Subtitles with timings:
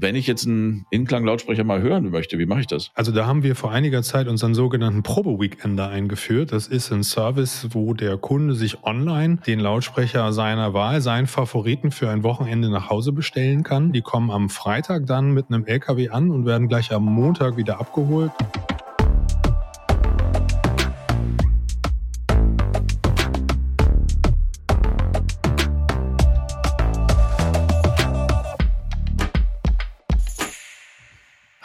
[0.00, 2.90] wenn ich jetzt einen Inklang-Lautsprecher mal hören möchte, wie mache ich das?
[2.94, 6.52] Also da haben wir vor einiger Zeit unseren sogenannten Probe-Weekender eingeführt.
[6.52, 11.90] Das ist ein Service, wo der Kunde sich online den Lautsprecher seiner Wahl, seinen Favoriten
[11.90, 13.92] für ein Wochenende nach Hause bestellen kann.
[13.92, 17.78] Die kommen am Freitag dann mit einem LKW an und werden gleich am Montag wieder
[17.78, 18.32] abgeholt.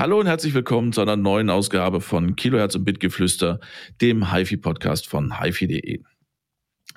[0.05, 3.59] Hallo und herzlich willkommen zu einer neuen Ausgabe von Kilohertz und Bitgeflüster,
[4.01, 6.03] dem HiFi-Podcast von HiFi.de.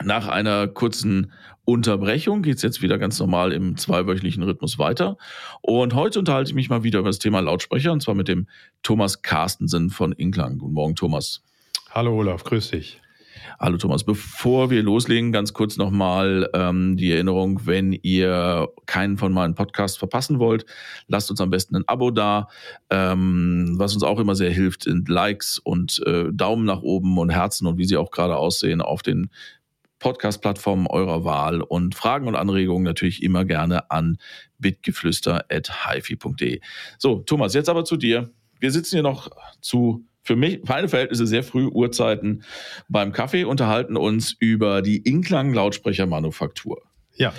[0.04, 1.32] Nach einer kurzen
[1.64, 5.16] Unterbrechung geht es jetzt wieder ganz normal im zweiwöchentlichen Rhythmus weiter.
[5.62, 8.46] Und heute unterhalte ich mich mal wieder über das Thema Lautsprecher und zwar mit dem
[8.82, 10.58] Thomas Carstensen von Inklang.
[10.58, 11.42] Guten Morgen, Thomas.
[11.88, 13.00] Hallo Olaf, grüß dich.
[13.58, 19.32] Hallo Thomas, bevor wir loslegen, ganz kurz nochmal ähm, die Erinnerung, wenn ihr keinen von
[19.32, 20.64] meinen Podcasts verpassen wollt,
[21.06, 22.48] lasst uns am besten ein Abo da.
[22.90, 27.30] Ähm, was uns auch immer sehr hilft, sind Likes und äh, Daumen nach oben und
[27.30, 29.30] Herzen und wie sie auch gerade aussehen auf den
[29.98, 34.16] Podcast-Plattformen eurer Wahl und Fragen und Anregungen natürlich immer gerne an
[34.58, 36.60] bitgeflüster.hifi.de.
[36.98, 38.30] So, Thomas, jetzt aber zu dir.
[38.60, 39.30] Wir sitzen hier noch
[39.60, 42.42] zu für mich, meine Verhältnisse sehr früh Uhrzeiten
[42.90, 46.82] beim Kaffee, unterhalten uns über die Inklang-Lautsprechermanufaktur.
[47.16, 47.32] Ja.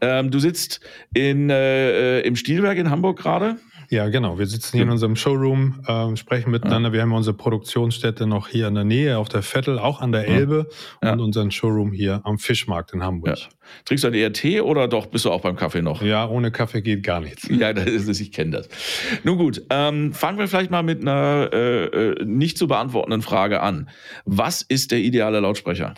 [0.00, 0.80] Ähm, du sitzt
[1.12, 3.56] in, äh, im Stilwerk in Hamburg gerade.
[3.88, 4.38] Ja, genau.
[4.38, 6.88] Wir sitzen hier in unserem Showroom, äh, sprechen miteinander.
[6.88, 6.92] Ja.
[6.94, 10.26] Wir haben unsere Produktionsstätte noch hier in der Nähe auf der Vettel, auch an der
[10.26, 10.68] Elbe
[11.02, 11.12] ja.
[11.12, 13.38] und unseren Showroom hier am Fischmarkt in Hamburg.
[13.38, 13.48] Ja.
[13.84, 16.02] Trinkst du dann eher Tee oder doch bist du auch beim Kaffee noch?
[16.02, 17.48] Ja, ohne Kaffee geht gar nichts.
[17.48, 18.68] Ja, das ist, ich kenne das.
[19.24, 23.60] Nun gut, ähm, fangen wir vielleicht mal mit einer äh, äh nicht zu beantwortenden Frage
[23.60, 23.88] an.
[24.24, 25.94] Was ist der ideale Lautsprecher?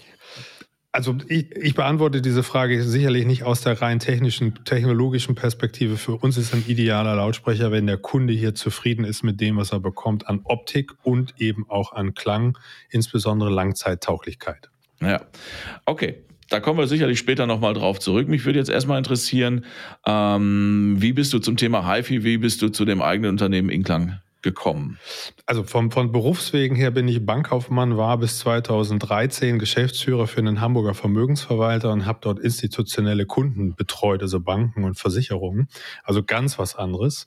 [0.91, 5.99] Also ich, ich, beantworte diese Frage sicherlich nicht aus der rein technischen, technologischen Perspektive.
[5.99, 9.73] Für uns ist ein idealer Lautsprecher, wenn der Kunde hier zufrieden ist mit dem, was
[9.73, 12.57] er bekommt an Optik und eben auch an Klang,
[12.91, 14.71] insbesondere Langzeittauglichkeit.
[15.01, 15.21] Ja,
[15.85, 16.25] okay.
[16.51, 18.27] Da kommen wir sicherlich später nochmal drauf zurück.
[18.27, 19.67] Mich würde jetzt erstmal interessieren,
[20.07, 24.19] ähm, wie bist du zum Thema HiFi, wie bist du zu dem eigenen Unternehmen Inklang
[24.49, 24.99] gekommen?
[25.47, 30.95] Also vom, von Berufswegen her bin ich Bankkaufmann, war bis 2013 Geschäftsführer für einen Hamburger
[30.95, 35.69] Vermögensverwalter und habe dort institutionelle Kunden betreut, also Banken und Versicherungen.
[36.03, 37.27] Also ganz was anderes.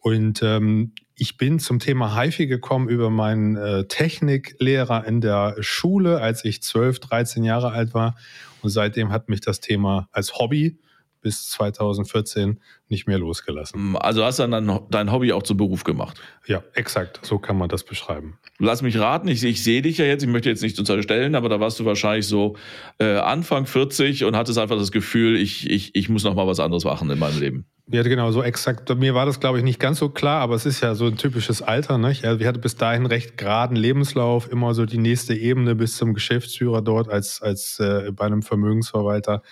[0.00, 6.20] Und ähm, ich bin zum Thema HiFi gekommen über meinen äh, Techniklehrer in der Schule,
[6.20, 8.16] als ich 12, 13 Jahre alt war.
[8.62, 10.78] Und seitdem hat mich das Thema als Hobby
[11.20, 13.96] bis 2014 nicht mehr losgelassen.
[13.96, 16.20] Also hast du dann dein Hobby auch zum Beruf gemacht?
[16.46, 17.20] Ja, exakt.
[17.22, 18.38] So kann man das beschreiben.
[18.58, 21.48] Lass mich raten, ich, ich sehe dich ja jetzt, ich möchte jetzt nichts unterstellen, aber
[21.48, 22.56] da warst du wahrscheinlich so
[22.98, 26.60] äh, Anfang 40 und hattest einfach das Gefühl, ich, ich, ich muss noch mal was
[26.60, 27.66] anderes machen in meinem Leben.
[27.90, 28.94] Ja, genau, so exakt.
[28.98, 31.16] Mir war das, glaube ich, nicht ganz so klar, aber es ist ja so ein
[31.16, 31.96] typisches Alter.
[31.96, 32.12] Ne?
[32.12, 36.12] Ich, also, hatte bis dahin recht geraden Lebenslauf, immer so die nächste Ebene bis zum
[36.12, 39.42] Geschäftsführer dort als, als äh, bei einem Vermögensverwalter.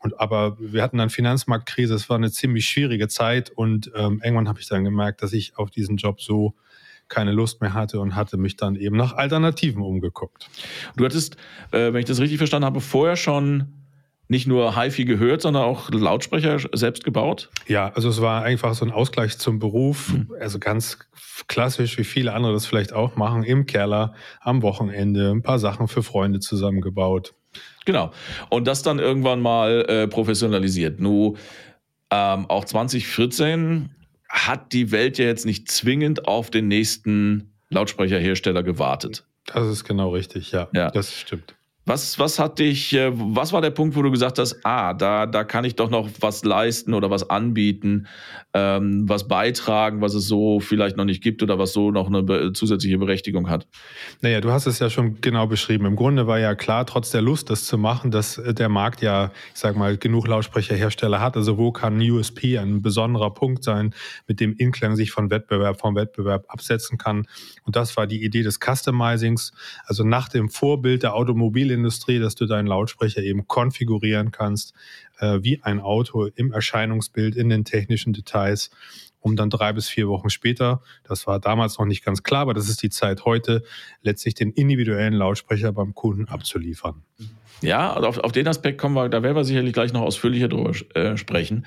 [0.00, 4.48] Und aber wir hatten dann Finanzmarktkrise, es war eine ziemlich schwierige Zeit und ähm, irgendwann
[4.48, 6.54] habe ich dann gemerkt, dass ich auf diesen Job so
[7.08, 10.48] keine Lust mehr hatte und hatte mich dann eben nach Alternativen umgeguckt.
[10.96, 11.36] Du hattest,
[11.72, 13.80] äh, wenn ich das richtig verstanden habe, vorher schon
[14.28, 17.50] nicht nur HiFi gehört, sondern auch Lautsprecher selbst gebaut?
[17.66, 20.32] Ja, also es war einfach so ein Ausgleich zum Beruf, mhm.
[20.40, 21.00] also ganz
[21.48, 25.88] klassisch, wie viele andere das vielleicht auch machen, im Keller, am Wochenende, ein paar Sachen
[25.88, 27.34] für Freunde zusammengebaut.
[27.84, 28.12] Genau.
[28.50, 31.00] Und das dann irgendwann mal äh, professionalisiert.
[31.00, 31.36] Nur
[32.10, 33.90] ähm, auch 2014
[34.28, 39.24] hat die Welt ja jetzt nicht zwingend auf den nächsten Lautsprecherhersteller gewartet.
[39.46, 40.68] Das ist genau richtig, ja.
[40.74, 40.90] ja.
[40.90, 41.54] Das stimmt.
[41.86, 45.26] Was, was hat dich, äh, was war der Punkt, wo du gesagt hast, ah, da,
[45.26, 48.06] da kann ich doch noch was leisten oder was anbieten,
[48.52, 52.52] ähm, was beitragen, was es so vielleicht noch nicht gibt oder was so noch eine
[52.52, 53.66] zusätzliche Berechtigung hat?
[54.20, 55.86] Naja, du hast es ja schon genau beschrieben.
[55.86, 59.00] Im Grunde war ja klar, trotz der Lust, das zu machen, dass äh, der Markt
[59.00, 61.36] ja, ich sag mal, genug Lautsprecherhersteller hat.
[61.36, 63.94] Also wo kann USP ein besonderer Punkt sein,
[64.26, 67.26] mit dem Inklang sich von Wettbewerb, vom Wettbewerb absetzen kann?
[67.64, 69.52] Und das war die Idee des Customizings,
[69.86, 74.74] also nach dem Vorbild der Automobil Automobilindustrie, dass du deinen Lautsprecher eben konfigurieren kannst,
[75.18, 78.70] äh, wie ein Auto im Erscheinungsbild, in den technischen Details,
[79.20, 82.54] um dann drei bis vier Wochen später, das war damals noch nicht ganz klar, aber
[82.54, 83.62] das ist die Zeit heute,
[84.02, 87.02] letztlich den individuellen Lautsprecher beim Kunden abzuliefern.
[87.62, 90.72] Ja, auf, auf den Aspekt kommen wir, da werden wir sicherlich gleich noch ausführlicher drüber
[90.94, 91.66] äh, sprechen.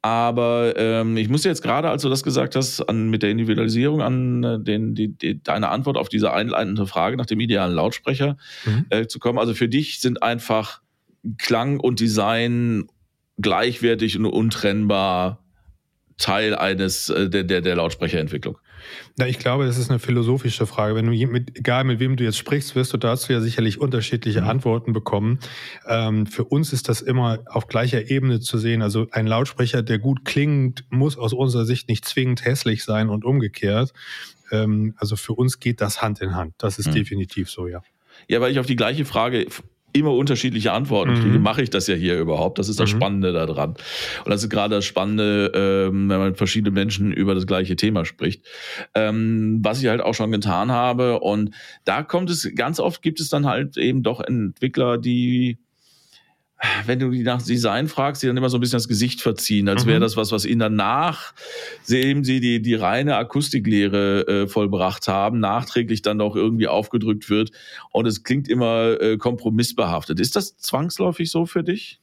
[0.00, 4.02] Aber ähm, ich musste jetzt gerade, als du das gesagt hast, an, mit der Individualisierung
[4.02, 8.36] an äh, den, die, die, deine Antwort auf diese einleitende Frage nach dem idealen Lautsprecher
[8.64, 8.86] mhm.
[8.90, 9.38] äh, zu kommen.
[9.38, 10.80] Also für dich sind einfach
[11.38, 12.86] Klang und Design
[13.38, 15.42] gleichwertig und untrennbar
[16.18, 18.58] Teil eines äh, der, der, der Lautsprecherentwicklung?
[19.16, 20.94] Na, ich glaube, das ist eine philosophische Frage.
[20.94, 24.42] Wenn du mit, egal mit wem du jetzt sprichst, wirst du dazu ja sicherlich unterschiedliche
[24.42, 24.48] mhm.
[24.48, 25.38] Antworten bekommen.
[25.86, 28.82] Ähm, für uns ist das immer auf gleicher Ebene zu sehen.
[28.82, 33.24] Also ein Lautsprecher, der gut klingt, muss aus unserer Sicht nicht zwingend hässlich sein und
[33.24, 33.92] umgekehrt.
[34.50, 36.54] Ähm, also für uns geht das Hand in Hand.
[36.58, 36.94] Das ist mhm.
[36.94, 37.82] definitiv so, ja.
[38.28, 39.46] Ja, weil ich auf die gleiche Frage
[39.92, 41.42] immer unterschiedliche Antworten kriege, mhm.
[41.42, 42.58] mache ich das ja hier überhaupt?
[42.58, 42.96] Das ist das mhm.
[42.96, 43.70] Spannende daran.
[44.24, 47.76] Und das ist gerade das Spannende, ähm, wenn man mit verschiedenen Menschen über das gleiche
[47.76, 48.44] Thema spricht.
[48.94, 51.20] Ähm, was ich halt auch schon getan habe.
[51.20, 51.54] Und
[51.84, 55.58] da kommt es, ganz oft gibt es dann halt eben doch Entwickler, die
[56.86, 59.68] wenn du die nach Design fragst, die dann immer so ein bisschen das Gesicht verziehen,
[59.68, 59.90] als mhm.
[59.90, 61.32] wäre das was, was ihnen danach,
[61.82, 67.50] sehen sie die, die reine Akustiklehre äh, vollbracht haben, nachträglich dann auch irgendwie aufgedrückt wird
[67.90, 70.20] und es klingt immer äh, kompromissbehaftet.
[70.20, 72.00] Ist das zwangsläufig so für dich?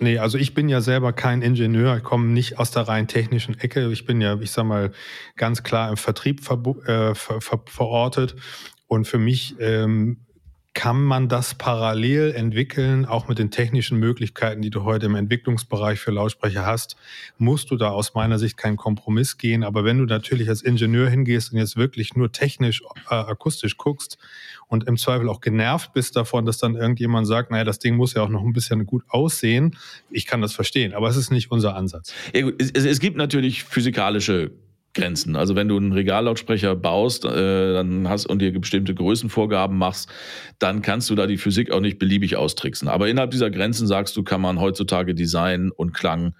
[0.00, 3.58] Nee, also ich bin ja selber kein Ingenieur, ich komme nicht aus der rein technischen
[3.60, 3.90] Ecke.
[3.92, 4.90] Ich bin ja, ich sag mal,
[5.36, 8.34] ganz klar im Vertrieb ver äh, ver ver verortet.
[8.88, 10.18] Und für mich ähm,
[10.74, 16.00] kann man das parallel entwickeln, auch mit den technischen Möglichkeiten, die du heute im Entwicklungsbereich
[16.00, 16.96] für Lautsprecher hast,
[17.38, 19.62] musst du da aus meiner Sicht keinen Kompromiss gehen.
[19.62, 24.18] Aber wenn du natürlich als Ingenieur hingehst und jetzt wirklich nur technisch, äh, akustisch guckst
[24.66, 28.14] und im Zweifel auch genervt bist davon, dass dann irgendjemand sagt, naja, das Ding muss
[28.14, 29.76] ja auch noch ein bisschen gut aussehen,
[30.10, 32.12] ich kann das verstehen, aber es ist nicht unser Ansatz.
[32.34, 34.50] Ja, gut, es, es gibt natürlich physikalische
[34.94, 35.36] Grenzen.
[35.36, 40.08] Also wenn du einen Regallautsprecher baust, äh, dann hast und dir bestimmte Größenvorgaben machst,
[40.58, 42.88] dann kannst du da die Physik auch nicht beliebig austricksen.
[42.88, 46.34] Aber innerhalb dieser Grenzen sagst du, kann man heutzutage Design und Klang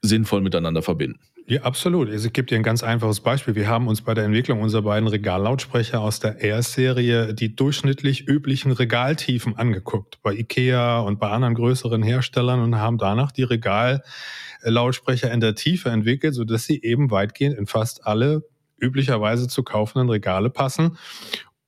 [0.00, 1.20] sinnvoll miteinander verbinden.
[1.46, 2.08] Ja, absolut.
[2.08, 3.56] Also ich gebe dir ein ganz einfaches Beispiel.
[3.56, 8.70] Wir haben uns bei der Entwicklung unserer beiden Regallautsprecher aus der R-Serie die durchschnittlich üblichen
[8.70, 15.40] Regaltiefen angeguckt, bei IKEA und bei anderen größeren Herstellern und haben danach die Regallautsprecher in
[15.40, 18.44] der Tiefe entwickelt, sodass sie eben weitgehend in fast alle
[18.80, 20.96] üblicherweise zu kaufenden Regale passen.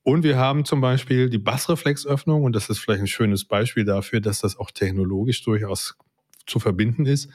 [0.03, 4.21] Und wir haben zum Beispiel die Bassreflexöffnung, und das ist vielleicht ein schönes Beispiel dafür,
[4.21, 5.97] dass das auch technologisch durchaus
[6.45, 7.29] zu verbinden ist.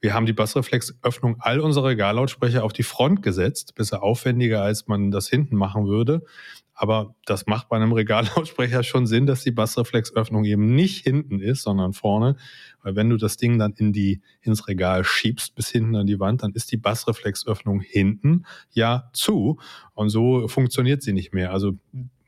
[0.00, 5.10] Wir haben die Bassreflexöffnung all unserer Regallautsprecher auf die Front gesetzt, besser aufwendiger, als man
[5.10, 6.22] das hinten machen würde.
[6.80, 11.62] Aber das macht bei einem Regallautsprecher schon Sinn, dass die Bassreflexöffnung eben nicht hinten ist,
[11.62, 12.36] sondern vorne.
[12.84, 16.20] Weil wenn du das Ding dann in die, ins Regal schiebst bis hinten an die
[16.20, 19.58] Wand, dann ist die Bassreflexöffnung hinten ja zu.
[19.94, 21.50] Und so funktioniert sie nicht mehr.
[21.52, 21.72] Also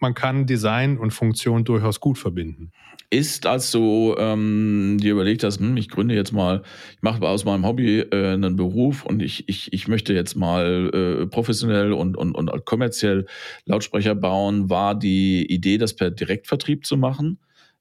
[0.00, 2.72] man kann Design und Funktion durchaus gut verbinden.
[3.10, 6.62] Ist, als du ähm, dir überlegt hast, hm, ich gründe jetzt mal,
[6.92, 10.90] ich mache aus meinem Hobby äh, einen Beruf und ich, ich, ich möchte jetzt mal
[10.94, 13.26] äh, professionell und, und, und kommerziell
[13.64, 17.40] Lautsprecher bauen, war die Idee, das per Direktvertrieb zu machen,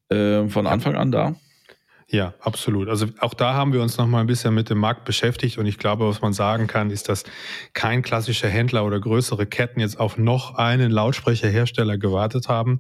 [0.10, 1.36] äh, von Anfang an da?
[2.12, 2.90] Ja, absolut.
[2.90, 5.68] Also auch da haben wir uns noch mal ein bisschen mit dem Markt beschäftigt und
[5.68, 7.24] ich glaube, was man sagen kann, ist, dass
[7.76, 12.80] kein klassischer Händler oder größere Ketten jetzt auf noch einen Lautsprecherhersteller gewartet haben.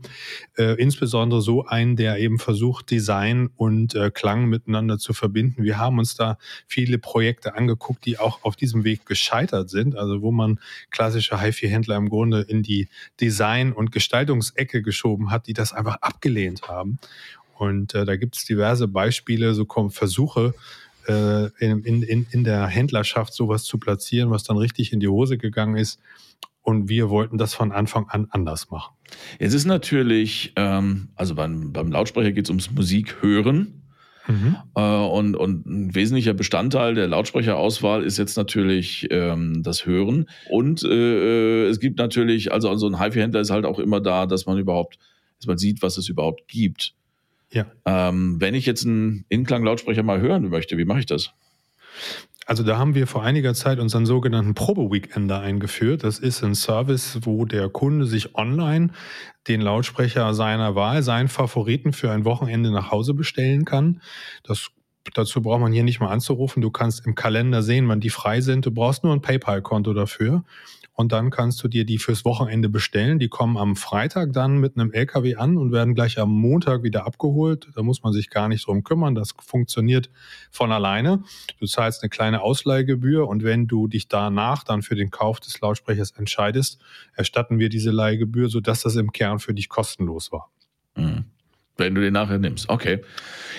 [0.58, 5.62] Äh, insbesondere so einen, der eben versucht, Design und äh, Klang miteinander zu verbinden.
[5.64, 10.24] Wir haben uns da viele Projekte angeguckt, die auch auf diesem Weg gescheitert sind, also
[10.24, 10.60] wo man
[10.90, 12.88] klassische HiFi-Händler im Grunde in die
[13.22, 16.98] Design- und Gestaltungsecke geschoben hat, die das einfach abgelehnt haben.
[17.60, 20.54] Und äh, da gibt es diverse Beispiele, so kommen Versuche,
[21.08, 25.38] äh, in, in, in der Händlerschaft sowas zu platzieren, was dann richtig in die Hose
[25.38, 26.00] gegangen ist.
[26.62, 28.94] Und wir wollten das von Anfang an anders machen.
[29.40, 33.82] Jetzt ist natürlich, ähm, also beim, beim Lautsprecher geht es ums Musik hören.
[34.28, 34.58] Mhm.
[34.76, 40.30] Äh, und, und ein wesentlicher Bestandteil der Lautsprecherauswahl ist jetzt natürlich ähm, das Hören.
[40.50, 44.46] Und äh, es gibt natürlich, also, also ein HiFi-Händler ist halt auch immer da, dass
[44.46, 45.00] man überhaupt,
[45.40, 46.94] dass man sieht, was es überhaupt gibt.
[47.52, 47.66] Ja.
[47.86, 51.32] Ähm, wenn ich jetzt einen Inklang-Lautsprecher mal hören möchte, wie mache ich das?
[52.46, 56.04] Also da haben wir vor einiger Zeit unseren sogenannten Probe-Weekender eingeführt.
[56.04, 58.90] Das ist ein Service, wo der Kunde sich online
[59.48, 64.02] den Lautsprecher seiner Wahl, seinen Favoriten für ein Wochenende nach Hause bestellen kann.
[64.44, 64.72] Das
[65.14, 66.62] Dazu braucht man hier nicht mal anzurufen.
[66.62, 68.66] Du kannst im Kalender sehen, wann die frei sind.
[68.66, 70.44] Du brauchst nur ein PayPal-Konto dafür
[71.00, 73.20] und dann kannst du dir die fürs Wochenende bestellen.
[73.20, 77.06] Die kommen am Freitag dann mit einem LKW an und werden gleich am Montag wieder
[77.06, 77.70] abgeholt.
[77.74, 79.16] Da muss man sich gar nicht drum kümmern.
[79.16, 80.10] Das funktioniert
[80.52, 81.24] von alleine.
[81.58, 85.62] Du zahlst eine kleine Ausleihgebühr und wenn du dich danach dann für den Kauf des
[85.62, 86.82] Lautsprechers entscheidest,
[87.16, 90.52] erstatten wir diese Leihgebühr, sodass das im Kern für dich kostenlos war.
[90.98, 91.24] Mhm.
[91.80, 92.70] Wenn du den nachher nimmst.
[92.70, 93.02] Okay.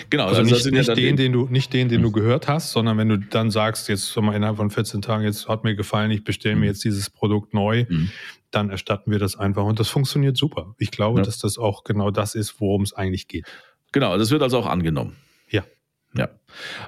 [0.09, 0.27] Genau.
[0.27, 2.13] Also, also nicht, nicht ja den, den du, nicht den, den du hm.
[2.13, 5.75] gehört hast, sondern wenn du dann sagst, jetzt innerhalb von 14 Tagen, jetzt hat mir
[5.75, 6.67] gefallen, ich bestelle mir hm.
[6.69, 8.09] jetzt dieses Produkt neu, mhm.
[8.51, 9.63] dann erstatten wir das einfach.
[9.63, 10.75] Und das funktioniert super.
[10.77, 11.25] Ich glaube, ja.
[11.25, 13.45] dass das auch genau das ist, worum es eigentlich geht.
[13.91, 15.15] Genau, das wird also auch angenommen.
[15.49, 15.63] Ja.
[16.15, 16.29] Ja.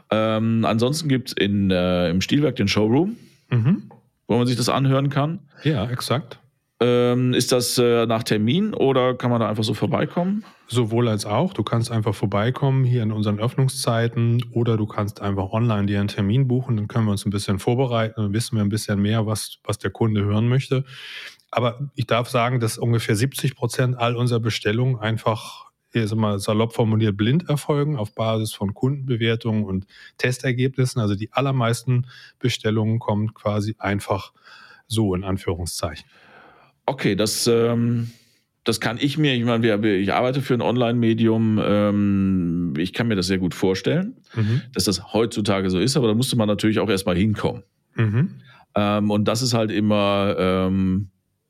[0.10, 3.18] Ähm, ansonsten gibt es äh, im Stilwerk den Showroom.
[3.50, 3.84] mhm.
[4.28, 5.40] wo man sich das anhören kann.
[5.63, 6.40] Ja, exakt.
[6.80, 10.44] Ähm, ist das äh, nach Termin oder kann man da einfach so vorbeikommen?
[10.68, 11.53] Sowohl als auch.
[11.53, 16.08] Du kannst einfach vorbeikommen hier in unseren Öffnungszeiten oder du kannst einfach online dir einen
[16.08, 16.75] Termin buchen.
[16.75, 19.77] Dann können wir uns ein bisschen vorbereiten und wissen wir ein bisschen mehr, was, was
[19.77, 20.84] der Kunde hören möchte.
[21.51, 26.39] Aber ich darf sagen, dass ungefähr 70 Prozent all unserer Bestellungen einfach hier ist immer
[26.39, 29.86] salopp formuliert, blind erfolgen auf Basis von Kundenbewertungen und
[30.18, 31.00] Testergebnissen.
[31.00, 32.08] Also die allermeisten
[32.39, 34.34] Bestellungen kommen quasi einfach
[34.88, 36.10] so in Anführungszeichen.
[36.86, 38.12] Okay, das, ähm,
[38.63, 43.16] das kann ich mir, ich meine, ich arbeite für ein Online-Medium, ähm, ich kann mir
[43.16, 44.62] das sehr gut vorstellen, mhm.
[44.74, 47.63] dass das heutzutage so ist, aber da musste man natürlich auch erstmal hinkommen.
[47.96, 48.36] Mhm.
[48.75, 51.10] Ähm, und das ist halt immer, ähm,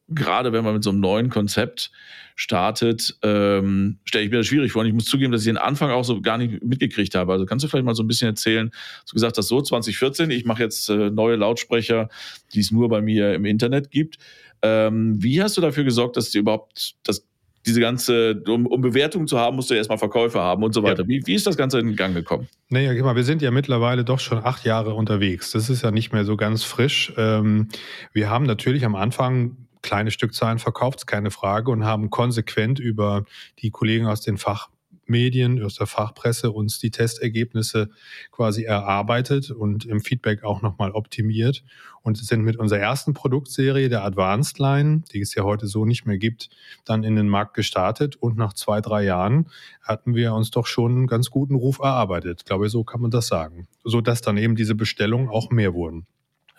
[0.10, 1.92] gerade wenn man mit so einem neuen Konzept
[2.36, 4.82] startet, ähm, stelle ich mir das schwierig vor.
[4.82, 7.32] Und ich muss zugeben, dass ich den Anfang auch so gar nicht mitgekriegt habe.
[7.32, 8.72] Also kannst du vielleicht mal so ein bisschen erzählen,
[9.08, 12.10] du gesagt hast, so 2014, ich mache jetzt äh, neue Lautsprecher,
[12.54, 14.18] die es nur bei mir im Internet gibt.
[14.64, 17.28] Ähm, wie hast du dafür gesorgt, dass die überhaupt, dass
[17.66, 21.04] diese ganze, um, um Bewertung zu haben, musst du erstmal Verkäufe haben und so weiter.
[21.04, 21.08] Ja.
[21.08, 22.48] Wie, wie ist das Ganze in Gang gekommen?
[22.70, 25.52] Naja, guck mal, wir sind ja mittlerweile doch schon acht Jahre unterwegs.
[25.52, 27.14] Das ist ja nicht mehr so ganz frisch.
[27.18, 27.70] Ähm,
[28.12, 33.26] wir haben natürlich am Anfang kleine Stückzahlen verkauft, keine Frage, und haben konsequent über
[33.60, 34.70] die Kollegen aus den Fach
[35.14, 37.90] Medien, aus der Fachpresse uns die Testergebnisse
[38.32, 41.64] quasi erarbeitet und im Feedback auch nochmal optimiert
[42.02, 46.06] und sind mit unserer ersten Produktserie, der Advanced Line, die es ja heute so nicht
[46.06, 46.50] mehr gibt,
[46.84, 49.48] dann in den Markt gestartet und nach zwei, drei Jahren
[49.82, 52.42] hatten wir uns doch schon einen ganz guten Ruf erarbeitet.
[52.42, 53.68] Ich glaube, so kann man das sagen.
[53.84, 56.08] So dass dann eben diese Bestellungen auch mehr wurden.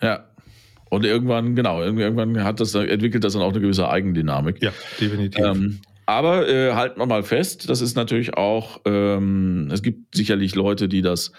[0.01, 0.25] Ja,
[0.89, 4.61] und irgendwann, genau, irgendwann hat das, entwickelt das dann auch eine gewisse Eigendynamik.
[4.61, 5.43] Ja, definitiv.
[5.43, 10.55] Ähm, aber äh, halten wir mal fest, das ist natürlich auch, ähm, es gibt sicherlich
[10.55, 11.31] Leute, die das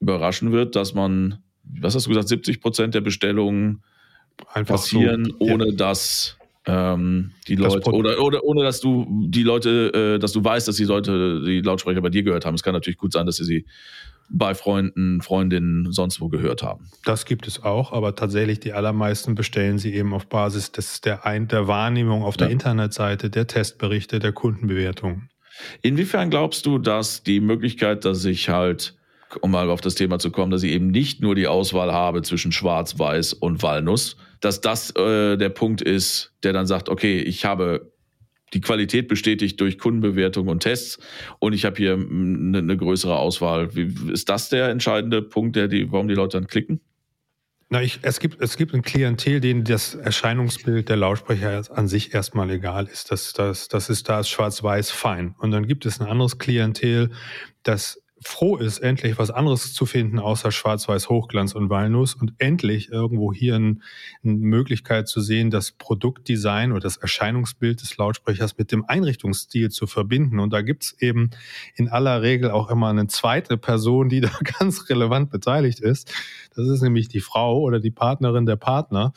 [0.00, 3.82] überraschen wird, dass man, was hast du gesagt, 70 Prozent der Bestellungen
[4.52, 5.74] Einfach passieren, so, ohne ja.
[5.74, 10.66] dass ähm, die Leute oder, oder ohne dass du die Leute, äh, dass du weißt,
[10.66, 12.54] dass die Leute die Lautsprecher bei dir gehört haben.
[12.54, 13.66] Es kann natürlich gut sein, dass sie sie
[14.30, 16.90] bei Freunden, Freundinnen sonst wo gehört haben.
[17.04, 21.26] Das gibt es auch, aber tatsächlich die allermeisten bestellen sie eben auf Basis des, der,
[21.26, 25.28] ein, der Wahrnehmung auf der Internetseite, der Testberichte, der Kundenbewertung.
[25.82, 28.96] Inwiefern glaubst du, dass die Möglichkeit, dass ich halt,
[29.40, 32.22] um mal auf das Thema zu kommen, dass ich eben nicht nur die Auswahl habe
[32.22, 37.20] zwischen Schwarz, Weiß und Walnuss, dass das äh, der Punkt ist, der dann sagt, okay,
[37.20, 37.93] ich habe
[38.54, 40.98] die Qualität bestätigt durch Kundenbewertung und Tests
[41.40, 43.74] und ich habe hier eine, eine, größere Auswahl.
[43.74, 46.80] Wie, ist das der entscheidende Punkt, der die, warum die Leute dann klicken?
[47.70, 52.14] Na, ich, es, gibt, es gibt ein Klientel, denen das Erscheinungsbild der Lautsprecher an sich
[52.14, 53.10] erstmal egal ist.
[53.10, 55.34] Das, das, das ist da schwarz-weiß fein.
[55.38, 57.10] Und dann gibt es ein anderes Klientel,
[57.62, 62.90] das froh ist, endlich was anderes zu finden außer Schwarz-Weiß Hochglanz und Walnuss und endlich
[62.90, 63.82] irgendwo hier ein,
[64.22, 69.86] eine Möglichkeit zu sehen, das Produktdesign oder das Erscheinungsbild des Lautsprechers mit dem Einrichtungsstil zu
[69.86, 70.40] verbinden.
[70.40, 71.30] Und da gibt's eben
[71.76, 76.12] in aller Regel auch immer eine zweite Person, die da ganz relevant beteiligt ist.
[76.56, 79.12] Das ist nämlich die Frau oder die Partnerin der Partner,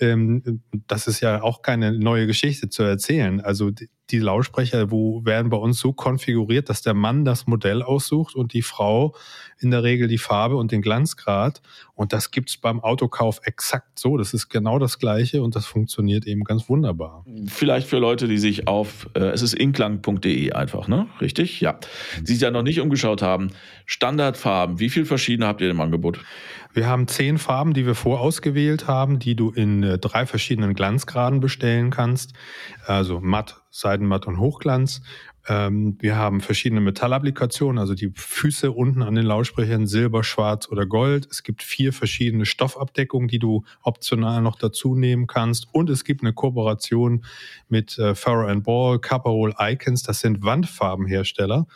[0.00, 3.40] ähm, das ist ja auch keine neue Geschichte zu erzählen.
[3.40, 3.70] Also
[4.10, 8.52] die, Lautsprecher wo werden bei uns so konfiguriert, dass der Mann das Modell aussucht und
[8.52, 9.14] die Frau
[9.58, 11.62] in der Regel die Farbe und den Glanzgrad.
[11.94, 14.16] Und das gibt's beim Autokauf exakt so.
[14.16, 17.24] Das ist genau das Gleiche und das funktioniert eben ganz wunderbar.
[17.46, 21.06] Vielleicht für Leute, die sich auf, äh, es ist inklang.de einfach, ne?
[21.20, 21.60] Richtig?
[21.60, 21.78] Ja.
[22.20, 23.52] Die sich ja noch nicht umgeschaut haben.
[23.86, 26.20] Standardfarben, wie viele verschiedene habt ihr im Angebot?
[26.74, 31.38] Wir haben zehn Farben, die wir vorausgewählt haben, die du in äh, drei verschiedenen Glanzgraden
[31.38, 32.32] bestellen kannst.
[32.84, 35.00] Also matt, Seidenmatt und Hochglanz.
[35.46, 40.86] Ähm, wir haben verschiedene Metallapplikationen, also die Füße unten an den Lautsprechern Silber, Schwarz oder
[40.86, 41.26] Gold.
[41.30, 45.68] Es gibt vier verschiedene Stoffabdeckungen, die du optional noch dazu nehmen kannst.
[45.72, 47.24] Und es gibt eine Kooperation
[47.68, 50.02] mit äh, Farrow Ball, Caparol Icons.
[50.02, 51.66] Das sind Wandfarbenhersteller.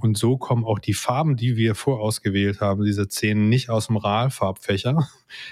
[0.00, 3.96] Und so kommen auch die Farben, die wir vorausgewählt haben, diese zehn nicht aus dem
[3.96, 5.08] RAL-Farbfächer.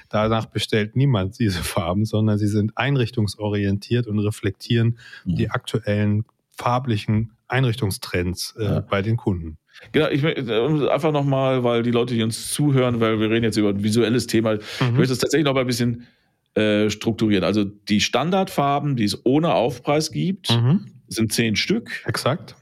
[0.09, 5.37] Danach bestellt niemand diese Farben, sondern sie sind einrichtungsorientiert und reflektieren mhm.
[5.37, 6.25] die aktuellen
[6.59, 8.81] farblichen Einrichtungstrends äh, ja.
[8.81, 9.59] bei den Kunden.
[9.93, 13.57] Genau, ich möchte einfach nochmal, weil die Leute, die uns zuhören, weil wir reden jetzt
[13.57, 14.61] über ein visuelles Thema, mhm.
[14.81, 16.07] ich möchte es tatsächlich noch mal ein bisschen
[16.55, 17.45] äh, strukturieren.
[17.45, 20.87] Also die Standardfarben, die es ohne Aufpreis gibt, mhm.
[21.07, 22.03] sind zehn Stück.
[22.07, 22.57] Exakt.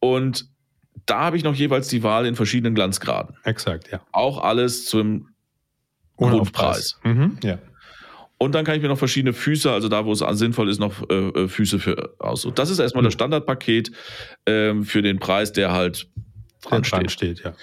[0.00, 0.48] Und
[1.06, 3.36] da habe ich noch jeweils die Wahl in verschiedenen Glanzgraden.
[3.44, 4.00] Exakt, ja.
[4.12, 5.28] Auch alles zum
[6.16, 6.98] Grundpreis.
[7.04, 7.58] Mhm, ja.
[8.42, 11.08] Und dann kann ich mir noch verschiedene Füße, also da, wo es sinnvoll ist, noch
[11.10, 12.54] äh, äh Füße für aussuchen.
[12.54, 13.08] Das ist erstmal mhm.
[13.08, 13.92] das Standardpaket
[14.46, 16.08] ähm, für den Preis, der halt
[16.62, 17.10] dran steht.
[17.10, 17.54] steht ja.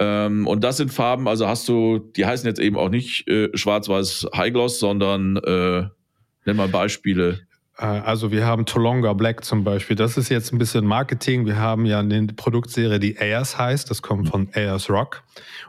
[0.00, 3.56] Ähm, und das sind Farben, also hast du, die heißen jetzt eben auch nicht äh,
[3.56, 5.84] schwarz-weiß High Gloss, sondern äh,
[6.44, 7.46] nenn mal Beispiele.
[7.78, 9.96] Äh, also wir haben Tolonga Black zum Beispiel.
[9.96, 11.46] Das ist jetzt ein bisschen Marketing.
[11.46, 13.90] Wir haben ja eine Produktserie, die Airs heißt.
[13.90, 15.22] Das kommt von Airs Rock.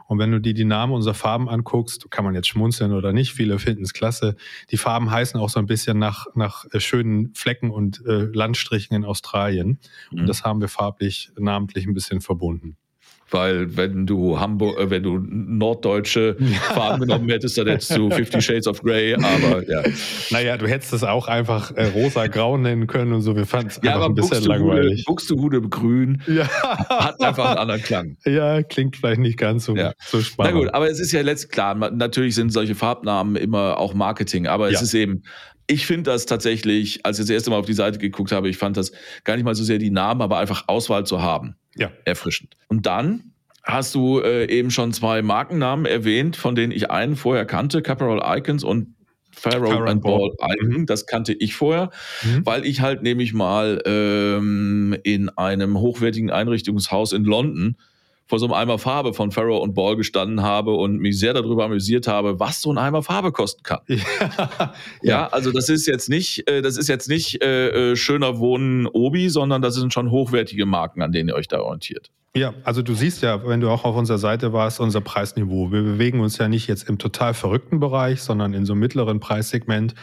[0.06, 3.32] Und wenn du dir die Namen unserer Farben anguckst, kann man jetzt schmunzeln oder nicht.
[3.32, 4.36] Viele finden es klasse.
[4.70, 8.96] Die Farben heißen auch so ein bisschen nach, nach äh, schönen Flecken und äh, Landstrichen
[8.96, 9.78] in Australien.
[10.10, 10.26] Und mhm.
[10.26, 12.76] das haben wir farblich namentlich ein bisschen verbunden
[13.30, 16.36] weil wenn du Hamburg, äh, wenn du norddeutsche
[16.74, 19.82] Farben genommen hättest, dann hättest du Fifty Shades of Grey, aber ja.
[20.30, 23.36] Naja, du hättest es auch einfach äh, rosa-grau nennen können und so.
[23.36, 25.04] Wir fanden es ja, einfach ein bisschen langweilig.
[25.04, 26.48] Buxtehude grün ja.
[26.48, 28.16] hat einfach einen anderen Klang.
[28.24, 29.92] Ja, klingt vielleicht nicht ganz so, ja.
[30.06, 30.54] so spannend.
[30.54, 34.46] Na gut, aber es ist ja letztlich klar, natürlich sind solche Farbnamen immer auch Marketing,
[34.46, 35.22] aber es ist eben
[35.70, 38.56] ich finde das tatsächlich, als ich das erste Mal auf die Seite geguckt habe, ich
[38.56, 38.90] fand das
[39.24, 41.56] gar nicht mal so sehr die Namen, aber einfach Auswahl zu haben.
[41.76, 41.90] Ja.
[42.04, 42.56] Erfrischend.
[42.68, 43.32] Und dann
[43.64, 48.22] hast du äh, eben schon zwei Markennamen erwähnt, von denen ich einen vorher kannte, Caparol
[48.24, 48.94] Icons und
[49.30, 50.68] Pharaoh and Ball Icon.
[50.68, 50.86] Mhm.
[50.86, 51.90] Das kannte ich vorher,
[52.24, 52.44] mhm.
[52.44, 57.76] weil ich halt nämlich mal ähm, in einem hochwertigen Einrichtungshaus in London
[58.28, 61.64] vor so einem Eimer Farbe von Farrow und Ball gestanden habe und mich sehr darüber
[61.64, 63.80] amüsiert habe, was so ein Eimer Farbe kosten kann.
[63.88, 68.38] Ja, ja also das ist jetzt nicht, äh, das ist jetzt nicht äh, äh, schöner
[68.38, 72.10] Wohnen Obi, sondern das sind schon hochwertige Marken, an denen ihr euch da orientiert.
[72.36, 75.72] Ja, also du siehst ja, wenn du auch auf unserer Seite warst, unser Preisniveau.
[75.72, 79.20] Wir bewegen uns ja nicht jetzt im total verrückten Bereich, sondern in so einem mittleren
[79.20, 79.94] Preissegment.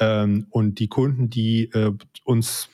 [0.00, 1.92] Ähm, und die Kunden, die äh,
[2.24, 2.70] uns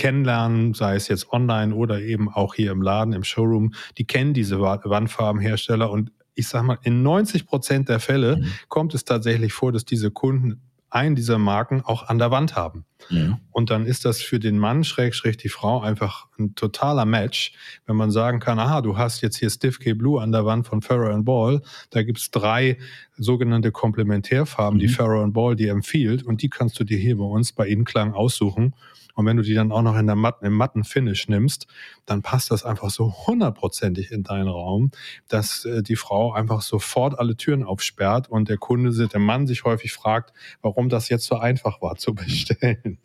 [0.00, 4.32] kennenlernen, sei es jetzt online oder eben auch hier im Laden, im Showroom, die kennen
[4.32, 8.52] diese Wandfarbenhersteller und ich sag mal, in 90 Prozent der Fälle mhm.
[8.68, 12.86] kommt es tatsächlich vor, dass diese Kunden einen dieser Marken auch an der Wand haben.
[13.10, 13.38] Ja.
[13.50, 17.52] Und dann ist das für den Mann, Schrägstrich die Frau, einfach ein totaler Match,
[17.84, 20.66] wenn man sagen kann, aha, du hast jetzt hier Stiff K Blue an der Wand
[20.66, 22.78] von Farrow Ball, da gibt's drei
[23.18, 24.80] sogenannte Komplementärfarben, mhm.
[24.80, 28.14] die Farrow Ball dir empfiehlt und die kannst du dir hier bei uns bei Inklang
[28.14, 28.74] aussuchen
[29.14, 31.66] und wenn du die dann auch noch in der Matten, im matten Finish nimmst,
[32.06, 34.90] dann passt das einfach so hundertprozentig in deinen Raum,
[35.28, 39.64] dass äh, die Frau einfach sofort alle Türen aufsperrt und der Kunde, der Mann sich
[39.64, 42.98] häufig fragt, warum das jetzt so einfach war zu bestellen.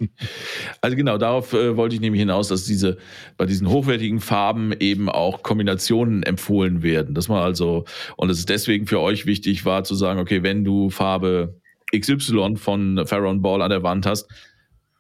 [0.82, 2.98] Also genau, darauf äh, wollte ich nämlich hinaus, dass diese
[3.38, 7.16] bei diesen hochwertigen Farben eben auch Kombinationen empfohlen werden.
[7.16, 7.86] Dass man also,
[8.18, 11.60] und es ist deswegen für euch wichtig war zu sagen, okay, wenn du Farbe
[11.96, 14.28] XY von Pharaoh Ball an der Wand hast,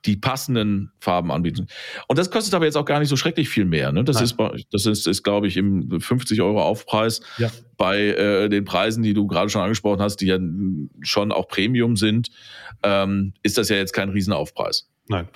[0.05, 1.67] die passenden Farben anbieten.
[2.07, 3.91] Und das kostet aber jetzt auch gar nicht so schrecklich viel mehr.
[3.91, 4.03] Ne?
[4.03, 4.35] Das, ist,
[4.71, 7.51] das ist, ist, glaube ich, im 50 Euro Aufpreis ja.
[7.77, 10.37] bei äh, den Preisen, die du gerade schon angesprochen hast, die ja
[11.01, 12.29] schon auch Premium sind,
[12.83, 14.89] ähm, ist das ja jetzt kein Riesenaufpreis.
[15.07, 15.27] Nein.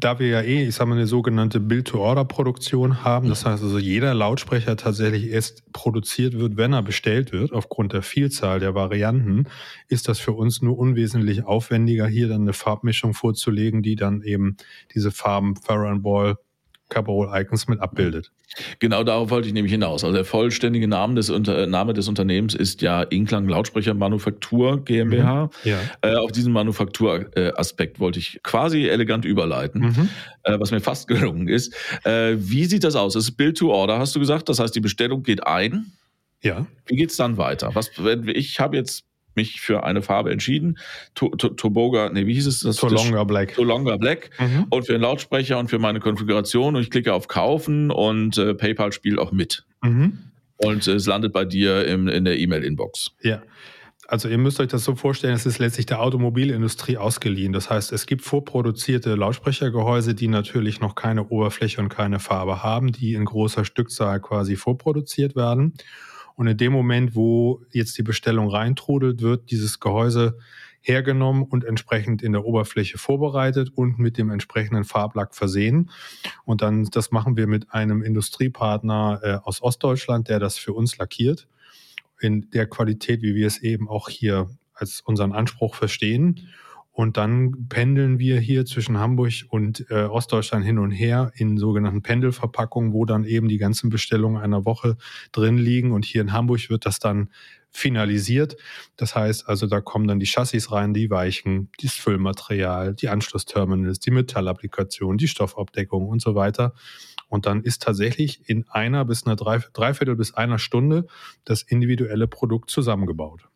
[0.00, 4.14] Da wir ja eh, ich sag mal, eine sogenannte Build-to-Order-Produktion haben, das heißt also, jeder
[4.14, 9.46] Lautsprecher tatsächlich erst produziert wird, wenn er bestellt wird, aufgrund der Vielzahl der Varianten,
[9.86, 14.56] ist das für uns nur unwesentlich aufwendiger, hier dann eine Farbmischung vorzulegen, die dann eben
[14.92, 16.36] diese Farben Farrow Ball
[16.88, 18.30] Caparol Icons mit abbildet.
[18.78, 20.04] Genau darauf wollte ich nämlich hinaus.
[20.04, 25.46] Also der vollständige Name des, Unter Name des Unternehmens ist ja Inklang Lautsprecher Manufaktur GmbH.
[25.46, 25.50] Mhm.
[25.64, 25.78] Ja.
[26.02, 30.08] Äh, auf diesen Manufakturaspekt wollte ich quasi elegant überleiten, mhm.
[30.44, 31.74] äh, was mir fast gelungen ist.
[32.04, 33.16] Äh, wie sieht das aus?
[33.16, 34.48] Es ist Build to Order, hast du gesagt?
[34.48, 35.92] Das heißt, die Bestellung geht ein.
[36.42, 36.66] Ja.
[36.86, 37.74] Wie geht's dann weiter?
[37.74, 37.90] Was,
[38.26, 39.04] ich habe jetzt
[39.36, 40.78] mich für eine Farbe entschieden.
[41.14, 42.60] To, to, Toboga, nee, wie hieß es?
[42.60, 43.54] Das, Tolonga Black.
[43.54, 44.30] Tolonga Black.
[44.38, 44.66] Mhm.
[44.70, 46.76] Und für den Lautsprecher und für meine Konfiguration.
[46.76, 49.64] Und ich klicke auf Kaufen und äh, PayPal spielt auch mit.
[49.82, 50.18] Mhm.
[50.56, 53.12] Und äh, es landet bei dir im, in der E-Mail-Inbox.
[53.22, 53.42] Ja.
[54.08, 57.52] Also ihr müsst euch das so vorstellen, es ist letztlich der Automobilindustrie ausgeliehen.
[57.52, 62.92] Das heißt, es gibt vorproduzierte Lautsprechergehäuse, die natürlich noch keine Oberfläche und keine Farbe haben,
[62.92, 65.74] die in großer Stückzahl quasi vorproduziert werden.
[66.36, 70.38] Und in dem Moment, wo jetzt die Bestellung reintrudelt, wird dieses Gehäuse
[70.86, 75.90] hergenommen und entsprechend in der Oberfläche vorbereitet und mit dem entsprechenden Farblack versehen.
[76.44, 80.96] Und dann, das machen wir mit einem Industriepartner äh, aus Ostdeutschland, der das für uns
[80.98, 81.48] lackiert.
[82.20, 86.48] In der Qualität, wie wir es eben auch hier als unseren Anspruch verstehen.
[86.96, 92.00] Und dann pendeln wir hier zwischen Hamburg und äh, Ostdeutschland hin und her in sogenannten
[92.00, 94.96] Pendelverpackungen, wo dann eben die ganzen Bestellungen einer Woche
[95.30, 95.92] drin liegen.
[95.92, 97.28] Und hier in Hamburg wird das dann
[97.70, 98.56] finalisiert.
[98.96, 104.00] Das heißt also, da kommen dann die Chassis rein, die Weichen, das Füllmaterial, die Anschlussterminals,
[104.00, 106.72] die Metallapplikation, die Stoffabdeckung und so weiter.
[107.28, 111.06] Und dann ist tatsächlich in einer bis einer Dreiviertel bis einer Stunde
[111.44, 113.50] das individuelle Produkt zusammengebaut.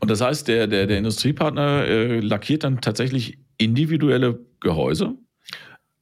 [0.00, 5.14] Und das heißt, der, der, der Industriepartner äh, lackiert dann tatsächlich individuelle Gehäuse?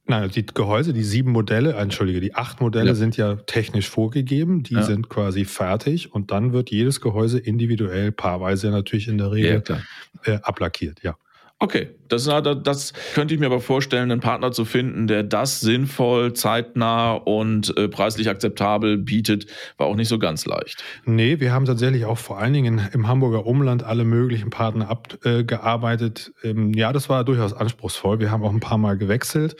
[0.05, 2.95] Nein, die Gehäuse, die sieben Modelle, entschuldige, die acht Modelle ja.
[2.95, 4.83] sind ja technisch vorgegeben, die ja.
[4.83, 9.77] sind quasi fertig und dann wird jedes Gehäuse individuell, paarweise natürlich in der Regel, ja,
[10.25, 11.15] äh, ablackiert, ja.
[11.63, 16.33] Okay, das, das könnte ich mir aber vorstellen, einen Partner zu finden, der das sinnvoll,
[16.33, 19.45] zeitnah und äh, preislich akzeptabel bietet,
[19.77, 20.83] war auch nicht so ganz leicht.
[21.05, 26.33] Nee, wir haben tatsächlich auch vor allen Dingen im Hamburger Umland alle möglichen Partner abgearbeitet.
[26.41, 28.19] Äh, ähm, ja, das war durchaus anspruchsvoll.
[28.19, 29.55] Wir haben auch ein paar Mal gewechselt,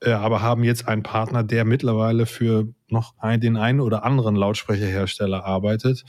[0.00, 5.44] äh, aber haben jetzt einen Partner, der mittlerweile für noch den einen oder anderen Lautsprecherhersteller
[5.44, 6.04] arbeitet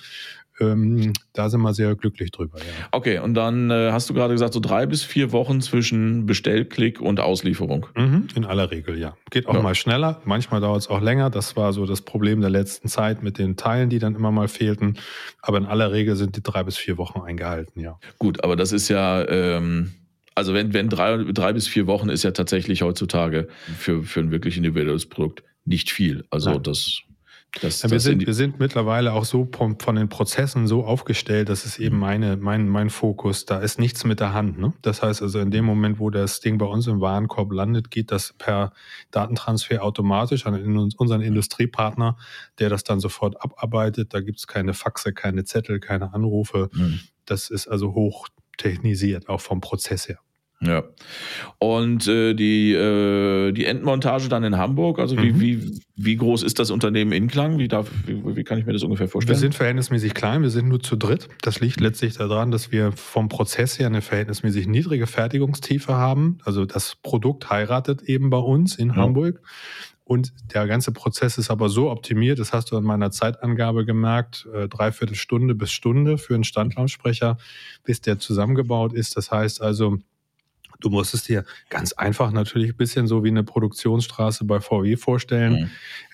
[0.60, 2.60] ähm, da sind wir sehr glücklich drüber.
[2.60, 2.88] Ja.
[2.92, 7.02] Okay, und dann äh, hast du gerade gesagt, so drei bis vier Wochen zwischen Bestellklick
[7.02, 7.88] und Auslieferung.
[7.96, 9.18] Mhm, in aller Regel, ja.
[9.32, 9.62] Geht auch ja.
[9.62, 11.30] mal schneller, manchmal dauert es auch länger.
[11.30, 14.48] Das war so das Problem der letzten Zeit mit den Teilen, die dann immer mal
[14.48, 14.98] fehlten.
[15.42, 18.00] Aber in aller Regel sind die drei bis vier Wochen eingehalten, ja.
[18.18, 19.28] Gut, aber das ist ja.
[19.28, 19.92] Ähm
[20.38, 24.32] also wenn, wenn drei, drei bis vier Wochen ist ja tatsächlich heutzutage für, für ein
[24.32, 26.26] wirklich individuelles Produkt nicht viel.
[26.30, 26.64] Also Nein.
[26.64, 27.00] das
[27.62, 31.66] das, ja, wir, sind, wir sind mittlerweile auch so von, den Prozessen so aufgestellt, dass
[31.66, 32.02] es eben mhm.
[32.02, 34.60] meine, mein, mein Fokus, da ist nichts mit der Hand.
[34.60, 34.74] Ne?
[34.82, 38.12] Das heißt also, in dem Moment, wo das Ding bei uns im Warenkorb landet, geht
[38.12, 38.74] das per
[39.12, 42.18] Datentransfer automatisch an unseren Industriepartner,
[42.60, 44.14] der das dann sofort abarbeitet.
[44.14, 46.70] Da gibt es keine Faxe, keine Zettel, keine Anrufe.
[46.74, 47.00] Mhm.
[47.26, 50.20] Das ist also hoch technisiert, auch vom Prozess her.
[50.66, 50.84] Ja.
[51.60, 55.40] Und äh, die, äh, die Endmontage dann in Hamburg, also wie, mhm.
[55.40, 57.58] wie, wie groß ist das Unternehmen Inklang?
[57.58, 59.36] Wie, darf, wie, wie kann ich mir das ungefähr vorstellen?
[59.36, 61.30] Wir sind verhältnismäßig klein, wir sind nur zu dritt.
[61.42, 66.40] Das liegt letztlich daran, dass wir vom Prozess her eine verhältnismäßig niedrige Fertigungstiefe haben.
[66.44, 68.96] Also das Produkt heiratet eben bei uns in ja.
[68.96, 69.42] Hamburg.
[70.08, 74.48] Und der ganze Prozess ist aber so optimiert, das hast du an meiner Zeitangabe gemerkt,
[74.54, 77.38] äh, dreiviertel Stunde bis Stunde für einen Standlautsprecher,
[77.84, 79.18] bis der zusammengebaut ist.
[79.18, 79.98] Das heißt also,
[80.80, 84.98] Du musst es dir ganz einfach natürlich ein bisschen so wie eine Produktionsstraße bei VW
[84.98, 85.70] vorstellen, mhm.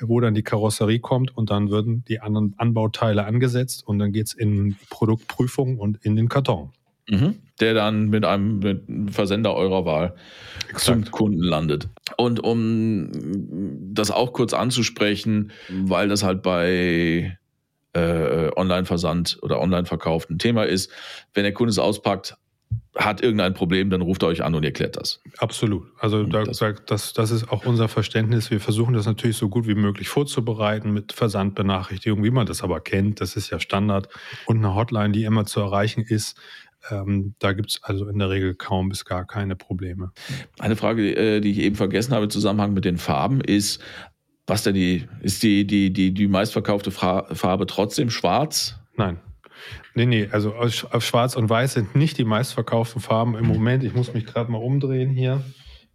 [0.08, 4.28] wo dann die Karosserie kommt und dann würden die anderen Anbauteile angesetzt und dann geht
[4.28, 6.72] es in Produktprüfung und in den Karton.
[7.10, 7.36] Mhm.
[7.60, 10.16] Der dann mit einem, mit einem Versender eurer Wahl
[10.70, 11.06] Exakt.
[11.06, 11.90] zum Kunden landet.
[12.18, 13.10] Und um
[13.94, 17.38] das auch kurz anzusprechen, weil das halt bei
[17.94, 20.92] äh, Online-Versand oder Online-Verkauf ein Thema ist,
[21.34, 22.38] wenn der Kunde es auspackt,
[22.96, 25.22] hat irgendein Problem, dann ruft er euch an und ihr klärt das.
[25.38, 25.88] Absolut.
[25.98, 28.52] Also da, das, das, das ist auch unser Verständnis.
[28.52, 32.82] Wir versuchen das natürlich so gut wie möglich vorzubereiten mit Versandbenachrichtigung, wie man das aber
[32.82, 33.22] kennt.
[33.22, 34.10] Das ist ja Standard.
[34.46, 36.38] Und eine Hotline, die immer zu erreichen ist.
[36.90, 40.12] Ähm, da gibt es also in der Regel kaum bis gar keine Probleme.
[40.60, 43.82] Eine Frage, äh, die ich eben vergessen habe im Zusammenhang mit den Farben, ist,
[44.48, 48.80] was denn die, ist die, die, die, die meistverkaufte Farbe trotzdem schwarz?
[48.96, 49.20] Nein.
[49.96, 53.84] Nee, nee, also auf Schwarz und Weiß sind nicht die meistverkauften Farben im Moment.
[53.84, 55.44] Ich muss mich gerade mal umdrehen hier.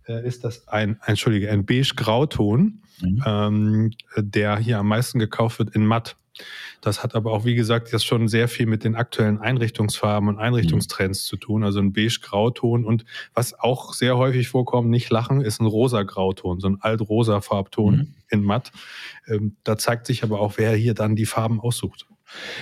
[0.07, 3.23] Äh, ist das ein, entschuldige, ein beige-grauton, mhm.
[3.27, 6.17] ähm, der hier am meisten gekauft wird in matt.
[6.81, 10.39] Das hat aber auch, wie gesagt, jetzt schon sehr viel mit den aktuellen Einrichtungsfarben und
[10.39, 11.29] Einrichtungstrends mhm.
[11.29, 11.65] zu tun.
[11.65, 16.69] Also ein beige-grauton und was auch sehr häufig vorkommt, nicht lachen, ist ein rosa-grauton, so
[16.69, 18.15] ein alt-rosa Farbton mhm.
[18.29, 18.71] in matt.
[19.27, 22.07] Ähm, da zeigt sich aber auch, wer hier dann die Farben aussucht.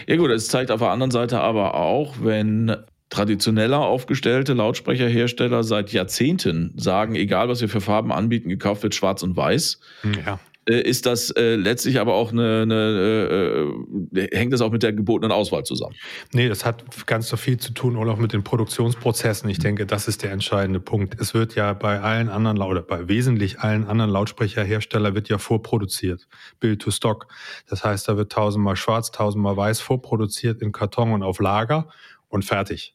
[0.06, 2.76] Ja gut, es zeigt auf der anderen Seite aber auch, wenn
[3.10, 9.22] traditioneller aufgestellte Lautsprecherhersteller seit Jahrzehnten sagen, egal was wir für Farben anbieten, gekauft wird schwarz
[9.22, 9.80] und weiß.
[10.24, 10.40] Ja.
[10.68, 13.68] Äh, ist das äh, letztlich aber auch eine, eine
[14.14, 15.94] äh, hängt das auch mit der gebotenen Auswahl zusammen?
[16.32, 19.48] Nee, das hat ganz so viel zu tun, auch mit den Produktionsprozessen.
[19.50, 21.20] Ich denke, das ist der entscheidende Punkt.
[21.20, 26.26] Es wird ja bei allen anderen oder bei wesentlich allen anderen Lautsprecherherstellern wird ja vorproduziert.
[26.60, 27.28] Bild to Stock.
[27.68, 31.88] Das heißt, da wird tausendmal schwarz, tausendmal weiß vorproduziert in Karton und auf Lager
[32.28, 32.94] und fertig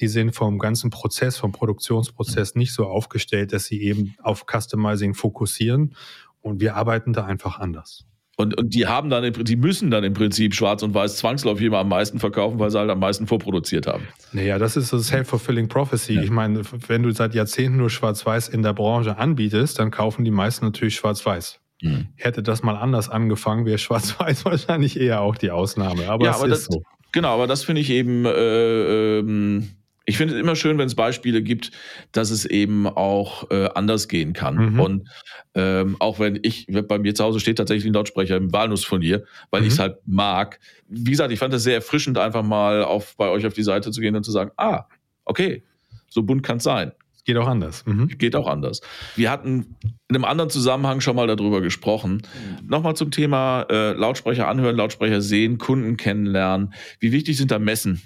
[0.00, 5.12] die sind vom ganzen Prozess, vom Produktionsprozess nicht so aufgestellt, dass sie eben auf Customizing
[5.12, 5.94] fokussieren
[6.40, 8.04] und wir arbeiten da einfach anders.
[8.40, 11.78] Und, und die haben dann, die müssen dann im Prinzip schwarz und weiß zwangsläufig immer
[11.78, 14.06] am meisten verkaufen, weil sie halt am meisten vorproduziert haben.
[14.32, 16.14] Naja, das ist das Self-Fulfilling Prophecy.
[16.14, 16.22] Ja.
[16.22, 20.30] Ich meine, wenn du seit Jahrzehnten nur schwarz-weiß in der Branche anbietest, dann kaufen die
[20.30, 21.58] meisten natürlich schwarz-weiß.
[21.82, 22.08] Mhm.
[22.14, 26.08] Hätte das mal anders angefangen, wäre schwarz-weiß wahrscheinlich eher auch die Ausnahme.
[26.08, 26.84] Aber ja, aber das, so.
[27.10, 29.70] Genau, aber das finde ich eben, äh, ähm,
[30.08, 31.70] ich finde es immer schön, wenn es Beispiele gibt,
[32.12, 34.72] dass es eben auch äh, anders gehen kann.
[34.72, 34.80] Mhm.
[34.80, 35.08] Und
[35.54, 39.60] ähm, auch wenn ich, bei mir zu Hause steht tatsächlich ein Lautsprecher im Walnussfurnier, weil
[39.60, 39.66] mhm.
[39.66, 40.60] ich es halt mag.
[40.88, 43.90] Wie gesagt, ich fand es sehr erfrischend, einfach mal auf, bei euch auf die Seite
[43.90, 44.84] zu gehen und zu sagen, ah,
[45.26, 45.62] okay,
[46.08, 46.92] so bunt kann es sein.
[47.26, 47.84] Geht auch anders.
[47.84, 48.08] Mhm.
[48.08, 48.80] Geht auch anders.
[49.14, 49.76] Wir hatten
[50.08, 52.22] in einem anderen Zusammenhang schon mal darüber gesprochen.
[52.62, 52.66] Mhm.
[52.66, 56.72] Nochmal zum Thema äh, Lautsprecher anhören, Lautsprecher sehen, Kunden kennenlernen.
[56.98, 58.00] Wie wichtig sind da Messen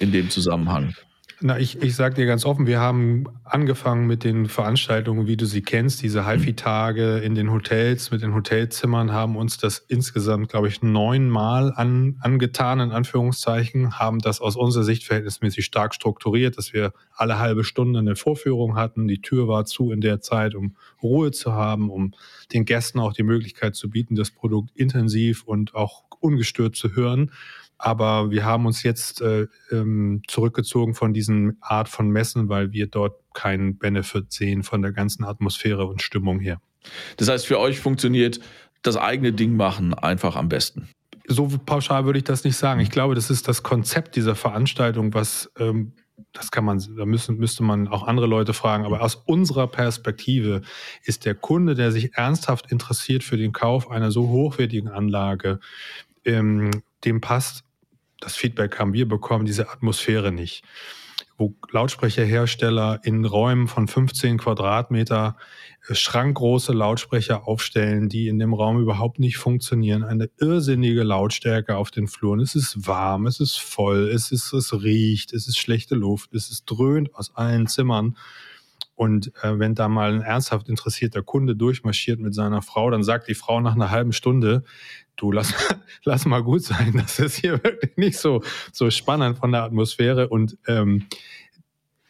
[0.00, 0.94] in dem Zusammenhang?
[1.40, 5.46] Na, ich, ich sage dir ganz offen, wir haben angefangen mit den Veranstaltungen, wie du
[5.46, 10.66] sie kennst, diese HiFi-Tage in den Hotels, mit den Hotelzimmern, haben uns das insgesamt, glaube
[10.66, 16.72] ich, neunmal an, angetan, in Anführungszeichen, haben das aus unserer Sicht verhältnismäßig stark strukturiert, dass
[16.72, 19.06] wir alle halbe Stunde eine Vorführung hatten.
[19.06, 22.14] Die Tür war zu in der Zeit, um Ruhe zu haben, um
[22.52, 27.30] den Gästen auch die Möglichkeit zu bieten, das Produkt intensiv und auch ungestört zu hören.
[27.78, 32.88] Aber wir haben uns jetzt äh, ähm, zurückgezogen von diesen Art von Messen, weil wir
[32.88, 36.60] dort keinen Benefit sehen von der ganzen Atmosphäre und Stimmung her.
[37.16, 38.40] Das heißt, für euch funktioniert
[38.82, 40.88] das eigene Ding machen einfach am besten.
[41.26, 42.80] So pauschal würde ich das nicht sagen.
[42.80, 45.92] Ich glaube, das ist das Konzept dieser Veranstaltung, was ähm,
[46.32, 48.84] das kann man, da müssen, müsste man auch andere Leute fragen.
[48.84, 50.62] Aber aus unserer Perspektive
[51.04, 55.60] ist der Kunde, der sich ernsthaft interessiert für den Kauf einer so hochwertigen Anlage,
[56.24, 56.70] ähm,
[57.04, 57.64] dem passt
[58.20, 60.64] das Feedback haben wir bekommen, diese Atmosphäre nicht.
[61.36, 65.36] Wo Lautsprecherhersteller in Räumen von 15 Quadratmeter
[65.88, 70.02] äh, schrankgroße Lautsprecher aufstellen, die in dem Raum überhaupt nicht funktionieren.
[70.02, 72.40] Eine irrsinnige Lautstärke auf den Fluren.
[72.40, 76.50] Es ist warm, es ist voll, es ist, es riecht, es ist schlechte Luft, es
[76.50, 78.16] ist dröhnt aus allen Zimmern.
[78.98, 83.28] Und äh, wenn da mal ein ernsthaft interessierter Kunde durchmarschiert mit seiner Frau, dann sagt
[83.28, 84.64] die Frau nach einer halben Stunde,
[85.18, 85.52] du lass,
[86.04, 90.28] lass mal gut sein, das ist hier wirklich nicht so, so spannend von der Atmosphäre.
[90.28, 91.06] Und ähm,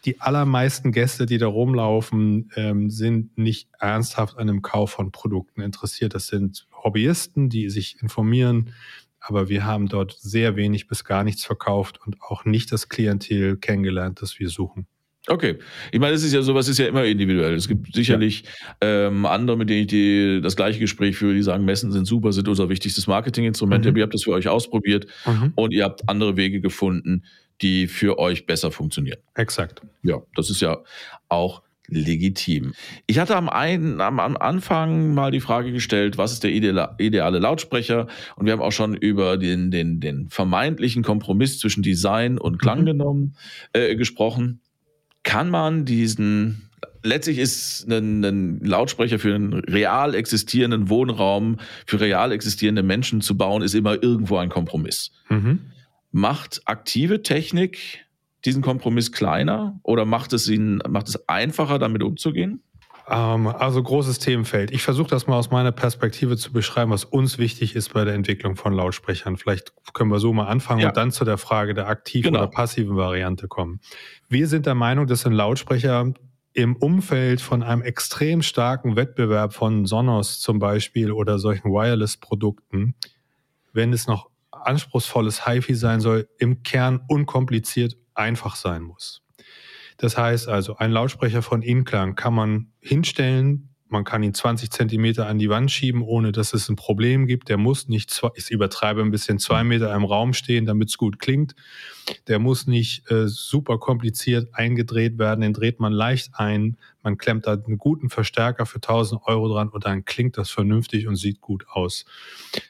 [0.04, 5.60] die allermeisten Gäste, die da rumlaufen, ähm, sind nicht ernsthaft an dem Kauf von Produkten
[5.60, 6.14] interessiert.
[6.14, 8.72] Das sind Hobbyisten, die sich informieren.
[9.20, 13.56] Aber wir haben dort sehr wenig bis gar nichts verkauft und auch nicht das Klientel
[13.56, 14.86] kennengelernt, das wir suchen.
[15.28, 15.58] Okay.
[15.92, 17.54] Ich meine, es ist ja sowas ist ja immer individuell.
[17.54, 18.44] Es gibt sicherlich
[18.82, 19.06] ja.
[19.06, 22.32] ähm, andere, mit denen ich die, das gleiche Gespräch führe, die sagen, Messen sind super,
[22.32, 23.84] sind unser wichtigstes Marketinginstrument.
[23.84, 23.96] Mhm.
[23.96, 25.52] Ihr habt das für euch ausprobiert mhm.
[25.54, 27.24] und ihr habt andere Wege gefunden,
[27.60, 29.18] die für euch besser funktionieren.
[29.34, 29.82] Exakt.
[30.02, 30.78] Ja, das ist ja
[31.28, 32.74] auch legitim.
[33.06, 36.94] Ich hatte am, einen, am, am Anfang mal die Frage gestellt, was ist der ideale,
[36.98, 38.06] ideale Lautsprecher?
[38.36, 42.82] Und wir haben auch schon über den, den, den vermeintlichen Kompromiss zwischen Design und Klang
[42.82, 42.86] mhm.
[42.86, 43.36] genommen,
[43.72, 44.60] äh, gesprochen
[45.22, 46.70] kann man diesen,
[47.02, 53.36] letztlich ist ein, ein, Lautsprecher für einen real existierenden Wohnraum, für real existierende Menschen zu
[53.36, 55.10] bauen, ist immer irgendwo ein Kompromiss.
[55.28, 55.60] Mhm.
[56.10, 58.06] Macht aktive Technik
[58.44, 62.62] diesen Kompromiss kleiner oder macht es ihn, macht es einfacher, damit umzugehen?
[63.10, 64.70] Ähm, also großes Themenfeld.
[64.70, 68.14] Ich versuche das mal aus meiner Perspektive zu beschreiben, was uns wichtig ist bei der
[68.14, 69.36] Entwicklung von Lautsprechern.
[69.36, 70.88] Vielleicht können wir so mal anfangen ja.
[70.88, 72.40] und dann zu der Frage der aktiven genau.
[72.40, 73.80] oder passiven Variante kommen.
[74.28, 76.12] Wir sind der Meinung, dass ein Lautsprecher
[76.52, 82.94] im Umfeld von einem extrem starken Wettbewerb von Sonos zum Beispiel oder solchen Wireless-Produkten,
[83.72, 89.22] wenn es noch anspruchsvolles HiFi sein soll, im Kern unkompliziert einfach sein muss.
[89.98, 95.26] Das heißt also, ein Lautsprecher von Inklang kann man hinstellen, man kann ihn 20 Zentimeter
[95.26, 97.48] an die Wand schieben, ohne dass es ein Problem gibt.
[97.48, 100.98] Der muss nicht, zwei, ich übertreibe ein bisschen, zwei Meter im Raum stehen, damit es
[100.98, 101.54] gut klingt.
[102.26, 105.40] Der muss nicht äh, super kompliziert eingedreht werden.
[105.40, 106.76] Den dreht man leicht ein.
[107.02, 111.08] Man klemmt da einen guten Verstärker für 1000 Euro dran und dann klingt das vernünftig
[111.08, 112.04] und sieht gut aus.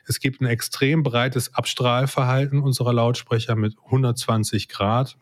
[0.06, 5.16] Es gibt ein extrem breites Abstrahlverhalten unserer Lautsprecher mit 120 Grad.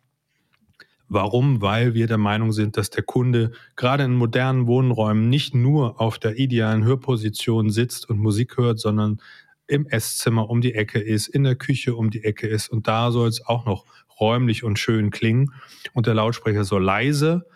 [1.09, 1.63] Warum?
[1.63, 6.19] Weil wir der Meinung sind, dass der Kunde gerade in modernen Wohnräumen nicht nur auf
[6.19, 9.21] der idealen Hörposition sitzt und Musik hört, sondern
[9.69, 13.11] im Esszimmer um die Ecke ist, in der Küche um die Ecke ist und da
[13.11, 13.85] soll es auch noch
[14.21, 15.53] räumlich und schön klingen
[15.93, 17.47] und der Lautsprecher soll leise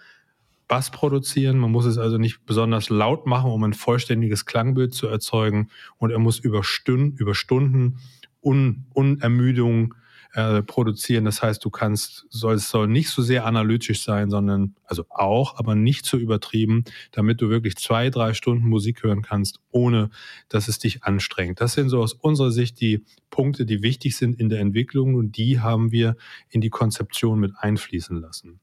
[0.69, 1.59] Bass produzieren.
[1.59, 6.13] Man muss es also nicht besonders laut machen, um ein vollständiges Klangbild zu erzeugen und
[6.13, 7.99] er muss über Stunden, über Stunden
[8.43, 9.95] Un Unermüdung
[10.35, 11.25] äh, produzieren.
[11.25, 15.59] Das heißt, du kannst, soll, es soll nicht so sehr analytisch sein, sondern, also auch,
[15.59, 20.11] aber nicht so übertrieben, damit du wirklich zwei, drei Stunden Musik hören kannst, ohne
[20.49, 21.61] dass es dich anstrengt.
[21.61, 25.37] Das sind so aus unserer Sicht die Punkte, die wichtig sind in der Entwicklung und
[25.37, 26.17] die haben wir
[26.49, 28.61] in die Konzeption mit einfließen lassen.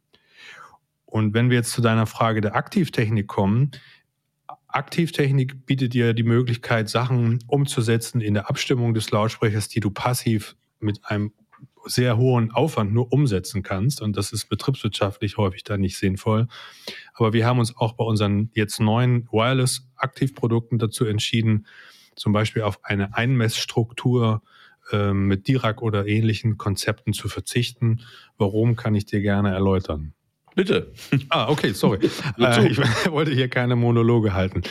[1.06, 3.72] Und wenn wir jetzt zu deiner Frage der Aktivtechnik kommen,
[4.68, 10.56] Aktivtechnik bietet dir die Möglichkeit, Sachen umzusetzen in der Abstimmung des Lautsprechers, die du passiv
[10.80, 11.32] mit einem
[11.88, 14.02] sehr hohen Aufwand nur umsetzen kannst.
[14.02, 16.48] Und das ist betriebswirtschaftlich häufig dann nicht sinnvoll.
[17.14, 21.66] Aber wir haben uns auch bei unseren jetzt neuen Wireless-Aktivprodukten dazu entschieden,
[22.16, 24.42] zum Beispiel auf eine Einmessstruktur
[24.92, 28.02] äh, mit Dirac oder ähnlichen Konzepten zu verzichten.
[28.38, 30.14] Warum kann ich dir gerne erläutern?
[30.56, 30.92] Bitte.
[31.30, 32.00] Ah, okay, sorry.
[32.40, 32.78] äh, ich
[33.12, 34.64] wollte hier keine Monologe halten.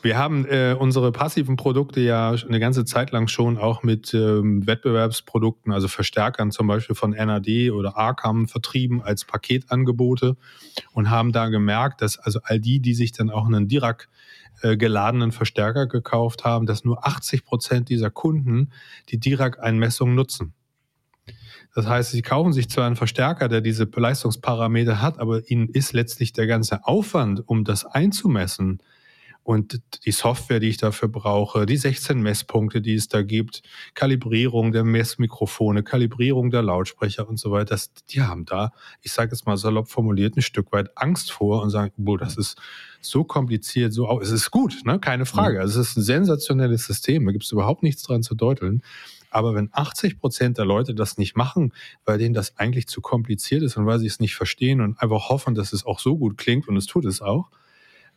[0.00, 4.64] Wir haben äh, unsere passiven Produkte ja eine ganze Zeit lang schon auch mit ähm,
[4.64, 10.36] Wettbewerbsprodukten, also Verstärkern zum Beispiel von NAD oder Arcam vertrieben als Paketangebote
[10.92, 14.08] und haben da gemerkt, dass also all die, die sich dann auch einen Dirac
[14.62, 18.70] äh, geladenen Verstärker gekauft haben, dass nur 80 Prozent dieser Kunden
[19.08, 20.54] die Dirac-Einmessung nutzen.
[21.74, 25.92] Das heißt, sie kaufen sich zwar einen Verstärker, der diese Leistungsparameter hat, aber ihnen ist
[25.92, 28.80] letztlich der ganze Aufwand, um das einzumessen,
[29.48, 33.62] und die Software, die ich dafür brauche, die 16 Messpunkte, die es da gibt,
[33.94, 39.32] Kalibrierung der Messmikrofone, Kalibrierung der Lautsprecher und so weiter, das, die haben da, ich sage
[39.32, 42.58] es mal salopp formuliert, ein Stück weit Angst vor und sagen, boah, das ist
[43.00, 44.98] so kompliziert, so es ist gut, ne?
[44.98, 45.60] keine Frage.
[45.60, 48.82] Also es ist ein sensationelles System, da gibt es überhaupt nichts dran zu deuteln.
[49.30, 51.72] Aber wenn 80 Prozent der Leute das nicht machen,
[52.04, 55.30] weil denen das eigentlich zu kompliziert ist und weil sie es nicht verstehen und einfach
[55.30, 57.48] hoffen, dass es auch so gut klingt und es tut es auch,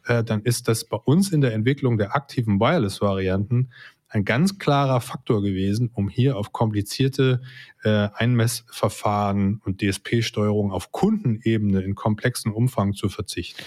[0.05, 3.69] äh, dann ist das bei uns in der Entwicklung der aktiven Wireless-Varianten
[4.11, 7.41] ein ganz klarer Faktor gewesen, um hier auf komplizierte
[7.83, 13.61] äh, Einmessverfahren und DSP-Steuerung auf Kundenebene in komplexen Umfang zu verzichten.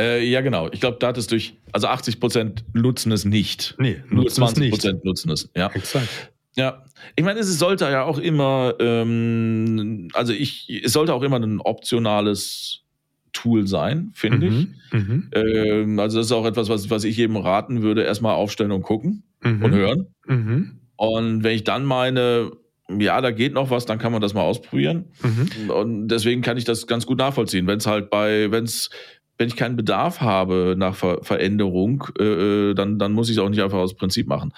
[0.00, 0.70] Äh, ja, genau.
[0.72, 3.74] Ich glaube, da hat es durch, also 80 Prozent nutzen es nicht.
[3.78, 5.50] Nee, nur 20 Prozent nutzen es.
[5.54, 6.08] Ja, exakt.
[6.56, 11.38] Ja, ich meine, es sollte ja auch immer, ähm, also ich, es sollte auch immer
[11.38, 12.84] ein optionales
[13.32, 14.92] Tool sein, finde mhm, ich.
[14.92, 15.30] Mhm.
[15.32, 18.82] Ähm, also das ist auch etwas, was, was ich jedem raten würde, erstmal aufstellen und
[18.82, 19.62] gucken mhm.
[19.62, 20.06] und hören.
[20.26, 20.80] Mhm.
[20.96, 22.50] Und wenn ich dann meine,
[22.98, 25.06] ja, da geht noch was, dann kann man das mal ausprobieren.
[25.22, 25.70] Mhm.
[25.70, 27.66] Und deswegen kann ich das ganz gut nachvollziehen.
[27.66, 28.90] Wenn es halt bei, wenn es,
[29.38, 32.24] wenn ich keinen Bedarf habe nach Ver Veränderung, äh,
[32.70, 34.52] äh, dann, dann muss ich es auch nicht einfach aus Prinzip machen.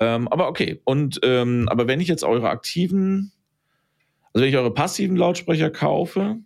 [0.00, 0.80] Ähm, aber okay.
[0.84, 3.32] Und ähm, aber wenn ich jetzt eure aktiven,
[4.32, 6.38] also wenn ich eure passiven Lautsprecher kaufe,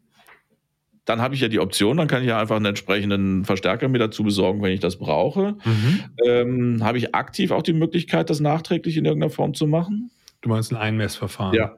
[1.06, 3.98] dann habe ich ja die Option, dann kann ich ja einfach einen entsprechenden Verstärker mir
[3.98, 5.56] dazu besorgen, wenn ich das brauche.
[5.64, 6.00] Mhm.
[6.26, 10.10] Ähm, habe ich aktiv auch die Möglichkeit, das nachträglich in irgendeiner Form zu machen?
[10.42, 11.54] Du meinst ein Einmessverfahren?
[11.54, 11.76] Ja.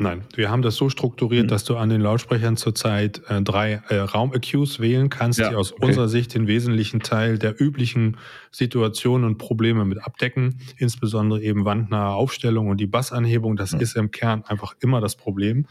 [0.00, 1.48] Nein, wir haben das so strukturiert, mhm.
[1.48, 5.72] dass du an den Lautsprechern zurzeit äh, drei äh, Raum-EQs wählen kannst, ja, die aus
[5.72, 5.86] okay.
[5.86, 8.16] unserer Sicht den wesentlichen Teil der üblichen
[8.52, 13.56] Situationen und Probleme mit abdecken, insbesondere eben wandnahe Aufstellung und die Bassanhebung.
[13.56, 13.80] Das mhm.
[13.80, 15.66] ist im Kern einfach immer das Problem.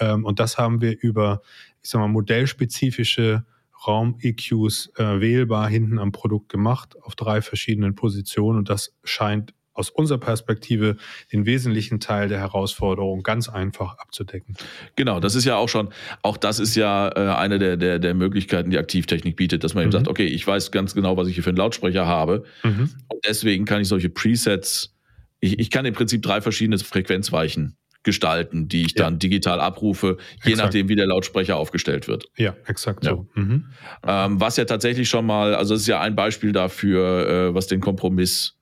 [0.00, 1.42] Ähm, und das haben wir über
[1.82, 3.44] ich sag mal, modellspezifische
[3.86, 9.88] Raum-EQs äh, wählbar hinten am Produkt gemacht auf drei verschiedenen Positionen und das scheint aus
[9.88, 10.96] unserer Perspektive
[11.32, 14.56] den wesentlichen Teil der Herausforderung ganz einfach abzudecken.
[14.96, 15.90] Genau, das ist ja auch schon,
[16.22, 19.84] auch das ist ja äh, eine der, der, der Möglichkeiten, die Aktivtechnik bietet, dass man
[19.84, 19.86] mhm.
[19.86, 22.90] eben sagt, okay, ich weiß ganz genau, was ich hier für einen Lautsprecher habe mhm.
[23.08, 24.94] und deswegen kann ich solche Presets,
[25.40, 29.04] ich, ich kann im Prinzip drei verschiedene Frequenzweichen gestalten, die ich ja.
[29.04, 30.66] dann digital abrufe, je exakt.
[30.66, 32.26] nachdem, wie der Lautsprecher aufgestellt wird.
[32.36, 33.12] Ja, exakt ja.
[33.12, 33.28] so.
[33.34, 33.66] Mhm.
[34.06, 37.66] Ähm, was ja tatsächlich schon mal, also es ist ja ein Beispiel dafür, äh, was
[37.66, 38.56] den Kompromiss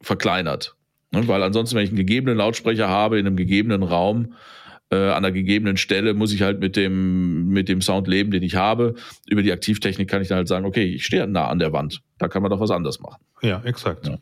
[0.00, 0.74] verkleinert.
[1.10, 1.26] Ne?
[1.28, 4.34] Weil ansonsten, wenn ich einen gegebenen Lautsprecher habe in einem gegebenen Raum,
[4.90, 8.42] äh, an einer gegebenen Stelle muss ich halt mit dem, mit dem Sound leben, den
[8.42, 8.94] ich habe.
[9.26, 12.00] Über die Aktivtechnik kann ich dann halt sagen, okay, ich stehe nah an der Wand.
[12.18, 13.20] Da kann man doch was anderes machen.
[13.42, 14.06] Ja, exakt.
[14.06, 14.18] Ja.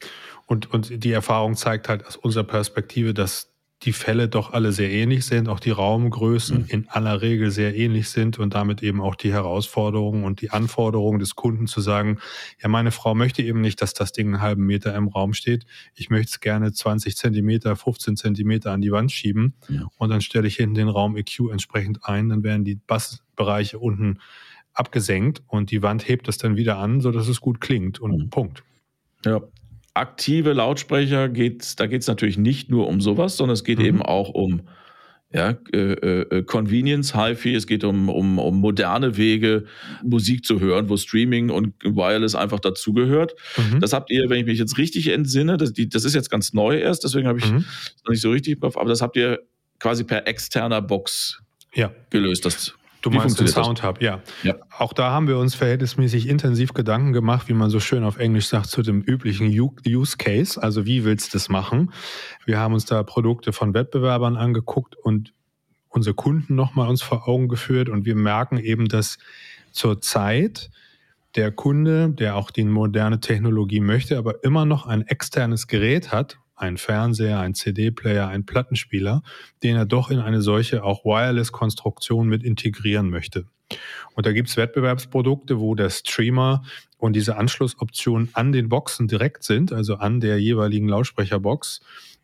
[0.47, 4.91] Und, und die Erfahrung zeigt halt aus unserer Perspektive, dass die Fälle doch alle sehr
[4.91, 6.65] ähnlich sind, auch die Raumgrößen mhm.
[6.69, 11.19] in aller Regel sehr ähnlich sind und damit eben auch die Herausforderungen und die Anforderungen
[11.19, 12.19] des Kunden zu sagen,
[12.61, 15.67] ja, meine Frau möchte eben nicht, dass das Ding einen halben Meter im Raum steht.
[15.95, 19.87] Ich möchte es gerne 20 Zentimeter, 15 Zentimeter an die Wand schieben ja.
[19.99, 24.21] und dann stelle ich hinten den Raum EQ entsprechend ein, dann werden die Bassbereiche unten
[24.73, 28.31] abgesenkt und die Wand hebt es dann wieder an, sodass es gut klingt und mhm.
[28.31, 28.63] Punkt.
[29.25, 29.43] Ja,
[29.97, 33.85] aktive Lautsprecher geht, da geht es natürlich nicht nur um sowas, sondern es geht mhm.
[33.85, 34.63] eben auch um
[35.33, 39.65] ja, äh, äh, Convenience, HiFi, es geht um, um, um moderne Wege,
[40.03, 43.35] Musik zu hören, wo Streaming und Wireless einfach dazugehört.
[43.57, 43.81] Mhm.
[43.81, 46.53] Das habt ihr, wenn ich mich jetzt richtig entsinne, das, die, das ist jetzt ganz
[46.53, 47.65] neu erst, deswegen habe ich mhm.
[48.05, 49.41] noch nicht so richtig aber das habt ihr
[49.79, 51.43] quasi per externer Box
[51.75, 51.93] ja.
[52.11, 52.45] gelöst.
[52.45, 54.21] Das Du wie meinst den Sound Hub, ja.
[54.43, 54.57] ja.
[54.77, 58.49] Auch da haben wir uns verhältnismäßig intensiv Gedanken gemacht, wie man so schön auf Englisch
[58.49, 60.61] sagt, zu dem üblichen Use Case.
[60.61, 61.93] Also wie willst du das machen?
[62.45, 65.33] Wir haben uns da Produkte von Wettbewerbern angeguckt und
[65.89, 69.19] unsere Kunden nochmal uns vor Augen geführt und wir merken eben, dass
[69.73, 70.71] zurzeit
[71.37, 76.39] der Kunde, der auch die moderne Technologie möchte, aber immer noch ein externes Gerät hat,
[76.57, 79.23] ein Fernseher, ein CD-Player, ein Plattenspieler,
[79.63, 83.47] den er doch in eine solche auch Wireless-Konstruktion mit integrieren möchte.
[84.15, 86.63] Und da gibt's Wettbewerbsprodukte, wo der Streamer
[86.99, 91.81] und diese Anschlussoptionen an den Boxen direkt sind, also an der jeweiligen Lautsprecherbox.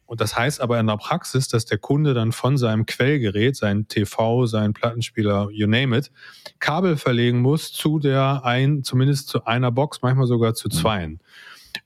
[0.06, 3.88] Und das heißt aber in der Praxis, dass der Kunde dann von seinem Quellgerät, sein
[3.88, 6.10] TV, sein Plattenspieler, you name it,
[6.58, 10.72] Kabel verlegen muss zu der ein, zumindest zu einer Box, manchmal sogar zu mhm.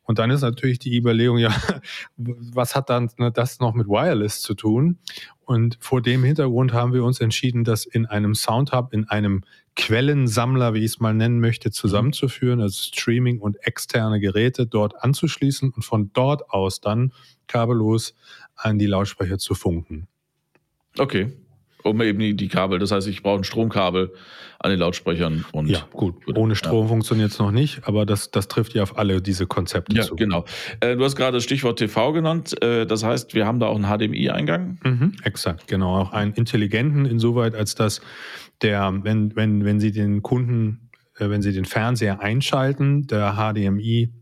[0.04, 1.54] Und dann ist natürlich die Überlegung, ja,
[2.16, 4.98] was hat dann das noch mit Wireless zu tun?
[5.44, 9.44] Und vor dem Hintergrund haben wir uns entschieden, das in einem Soundhub, in einem
[9.76, 15.70] Quellensammler, wie ich es mal nennen möchte, zusammenzuführen, also Streaming und externe Geräte dort anzuschließen
[15.70, 17.12] und von dort aus dann
[17.46, 18.14] kabellos
[18.56, 20.08] an die Lautsprecher zu funken.
[20.98, 21.32] Okay
[21.86, 22.78] um eben die, Kabel.
[22.78, 24.12] Das heißt, ich brauche ein Stromkabel
[24.58, 25.44] an den Lautsprechern.
[25.52, 26.14] Und ja, gut.
[26.36, 26.88] Ohne Strom ja.
[26.88, 30.16] funktioniert es noch nicht, aber das, das trifft ja auf alle diese Konzepte ja, zu.
[30.16, 30.44] Genau.
[30.80, 32.60] Äh, du hast gerade das Stichwort TV genannt.
[32.62, 34.78] Äh, das heißt, wir haben da auch einen HDMI-Eingang.
[34.82, 35.96] Mhm, exakt, genau.
[35.98, 38.00] Auch einen intelligenten, insoweit, als dass
[38.62, 44.12] der, wenn, wenn, wenn Sie den Kunden, äh, wenn Sie den Fernseher einschalten, der HDMI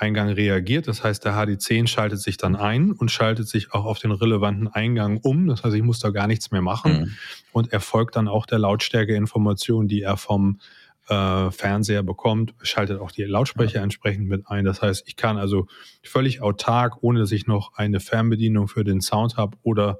[0.00, 0.88] Eingang reagiert.
[0.88, 4.68] Das heißt, der HD10 schaltet sich dann ein und schaltet sich auch auf den relevanten
[4.68, 5.46] Eingang um.
[5.46, 6.92] Das heißt, ich muss da gar nichts mehr machen.
[6.92, 7.16] Mhm.
[7.52, 10.60] Und erfolgt dann auch der Lautstärkeinformation, die er vom
[11.08, 13.82] äh, Fernseher bekommt, schaltet auch die Lautsprecher ja.
[13.82, 14.64] entsprechend mit ein.
[14.64, 15.66] Das heißt, ich kann also
[16.02, 19.98] völlig autark, ohne dass ich noch eine Fernbedienung für den Sound habe oder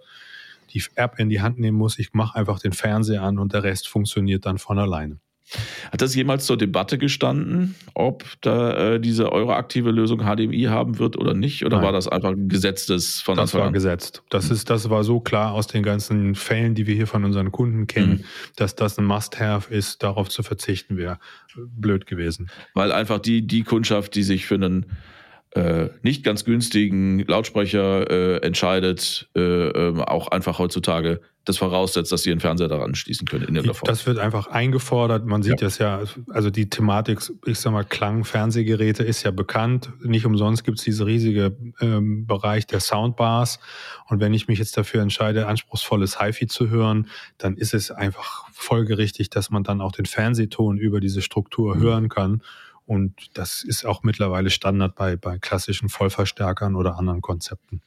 [0.72, 1.98] die App in die Hand nehmen muss.
[1.98, 5.18] Ich mache einfach den Fernseher an und der Rest funktioniert dann von alleine.
[5.90, 11.16] Hat das jemals zur Debatte gestanden, ob da äh, diese euroaktive Lösung HDMI haben wird
[11.18, 11.64] oder nicht?
[11.64, 11.86] Oder Nein.
[11.86, 13.72] war das einfach ein gesetztes von Das war an?
[13.72, 14.22] gesetzt.
[14.30, 14.54] Das, mhm.
[14.54, 17.86] ist, das war so klar aus den ganzen Fällen, die wir hier von unseren Kunden
[17.86, 18.24] kennen, mhm.
[18.56, 20.02] dass das ein Must-Have ist.
[20.02, 21.18] Darauf zu verzichten wäre
[21.56, 22.50] blöd gewesen.
[22.74, 24.86] Weil einfach die, die Kundschaft, die sich für einen
[25.52, 32.22] äh, nicht ganz günstigen Lautsprecher äh, entscheidet, äh, ähm, auch einfach heutzutage das voraussetzt, dass
[32.22, 33.86] sie den Fernseher daran schließen können in der Form.
[33.86, 35.24] Das wird einfach eingefordert.
[35.24, 35.66] Man sieht ja.
[35.66, 39.90] das ja, also die Thematik, ich sag mal, Klang-Fernsehgeräte ist ja bekannt.
[40.02, 43.58] Nicht umsonst gibt es diesen riesigen ähm, Bereich der Soundbars.
[44.08, 48.44] Und wenn ich mich jetzt dafür entscheide, anspruchsvolles HiFi zu hören, dann ist es einfach
[48.52, 51.80] folgerichtig, dass man dann auch den Fernsehton über diese Struktur mhm.
[51.80, 52.42] hören kann.
[52.90, 57.82] Und das ist auch mittlerweile Standard bei, bei klassischen Vollverstärkern oder anderen Konzepten.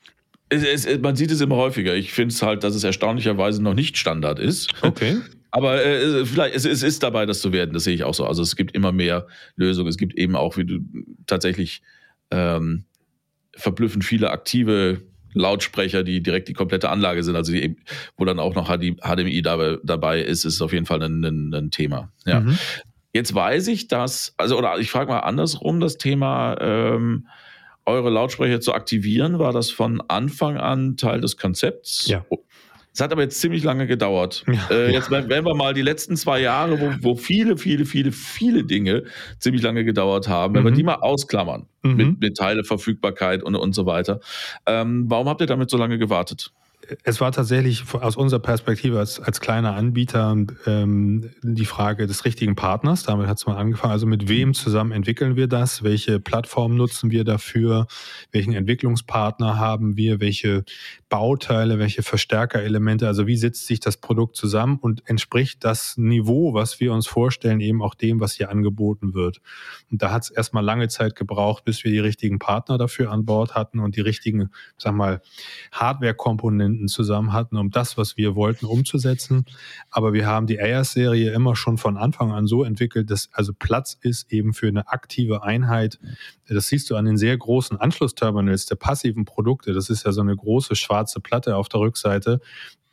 [0.47, 1.93] Es, es, man sieht es immer häufiger.
[1.93, 4.73] Ich finde es halt, dass es erstaunlicherweise noch nicht Standard ist.
[4.81, 5.17] Okay.
[5.51, 8.25] Aber äh, vielleicht, es, es, ist dabei, das zu werden, das sehe ich auch so.
[8.25, 9.27] Also es gibt immer mehr
[9.57, 9.89] Lösungen.
[9.89, 10.79] Es gibt eben auch, wie du
[11.27, 11.81] tatsächlich
[12.31, 12.85] ähm,
[13.57, 15.01] verblüffend viele aktive
[15.33, 17.75] Lautsprecher, die direkt die komplette Anlage sind, also die,
[18.15, 21.71] wo dann auch noch HDMI dabei, dabei ist, ist auf jeden Fall ein, ein, ein
[21.71, 22.13] Thema.
[22.25, 22.39] Ja.
[22.39, 22.57] Mhm.
[23.13, 27.27] Jetzt weiß ich, dass, also oder ich frage mal andersrum, das Thema ähm,
[27.85, 32.07] eure Lautsprecher zu aktivieren, war das von Anfang an Teil des Konzepts?
[32.07, 32.25] Ja.
[32.93, 34.43] Es hat aber jetzt ziemlich lange gedauert.
[34.47, 34.67] Ja.
[34.69, 38.63] Äh, jetzt wenn wir mal die letzten zwei Jahre, wo, wo viele, viele, viele, viele
[38.63, 39.03] Dinge
[39.39, 40.67] ziemlich lange gedauert haben, wenn mhm.
[40.67, 41.95] wir die mal ausklammern, mhm.
[41.95, 44.19] mit, mit Teileverfügbarkeit und, und so weiter.
[44.67, 46.51] Ähm, warum habt ihr damit so lange gewartet?
[47.03, 52.55] Es war tatsächlich aus unserer Perspektive als, als kleiner Anbieter ähm, die Frage des richtigen
[52.55, 53.03] Partners.
[53.03, 53.93] Damit hat es mal angefangen.
[53.93, 55.83] Also mit wem zusammen entwickeln wir das?
[55.83, 57.87] Welche Plattform nutzen wir dafür?
[58.31, 60.19] Welchen Entwicklungspartner haben wir?
[60.19, 60.65] Welche
[61.09, 63.07] Bauteile, welche Verstärkerelemente?
[63.07, 67.61] Also wie setzt sich das Produkt zusammen und entspricht das Niveau, was wir uns vorstellen,
[67.61, 69.41] eben auch dem, was hier angeboten wird?
[69.91, 73.25] Und da hat es erstmal lange Zeit gebraucht, bis wir die richtigen Partner dafür an
[73.25, 75.21] Bord hatten und die richtigen, sag mal,
[75.71, 79.45] Hardware-Komponenten Komponenten zusammen hatten, um das, was wir wollten, umzusetzen.
[79.89, 83.97] Aber wir haben die AIS-Serie immer schon von Anfang an so entwickelt, dass also Platz
[84.01, 85.99] ist eben für eine aktive Einheit.
[86.47, 89.73] Das siehst du an den sehr großen Anschlussterminals der passiven Produkte.
[89.73, 92.39] Das ist ja so eine große schwarze Platte auf der Rückseite.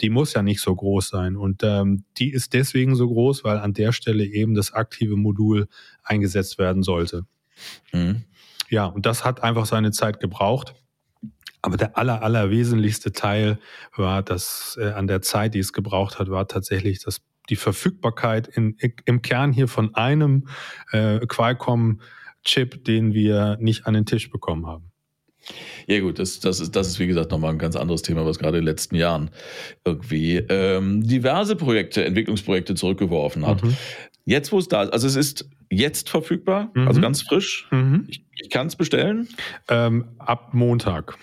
[0.01, 1.37] Die muss ja nicht so groß sein.
[1.37, 5.69] Und ähm, die ist deswegen so groß, weil an der Stelle eben das aktive Modul
[6.03, 7.27] eingesetzt werden sollte.
[7.93, 8.25] Mhm.
[8.71, 10.75] Ja, und das hat einfach seine Zeit gebraucht.
[11.63, 13.59] Aber der aller, aller wesentlichste Teil
[13.97, 18.49] war, dass äh, an der Zeit, die es gebraucht hat, war tatsächlich das, die Verfügbarkeit
[18.49, 20.49] in, im Kern hier von einem
[20.93, 24.91] äh, Qualcomm-Chip, den wir nicht an den Tisch bekommen haben.
[25.87, 28.39] Ja gut, das, das, ist, das ist wie gesagt nochmal ein ganz anderes Thema, was
[28.39, 29.31] gerade in den letzten Jahren
[29.85, 33.63] irgendwie ähm, diverse Projekte, Entwicklungsprojekte zurückgeworfen hat.
[33.63, 33.77] Mhm.
[34.25, 36.89] Jetzt, wo es da ist, also es ist jetzt verfügbar, mhm.
[36.89, 37.69] also ganz frisch.
[37.71, 38.07] Mhm.
[38.09, 39.29] Ich, ich kann es bestellen.
[39.69, 41.17] Ähm, ab Montag.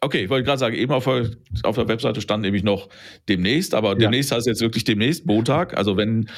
[0.00, 1.30] Okay, ich wollte gerade sagen, eben auf der,
[1.64, 2.88] auf der Webseite stand nämlich noch
[3.28, 5.76] demnächst, aber demnächst heißt jetzt wirklich demnächst Montag.
[5.76, 6.28] Also wenn,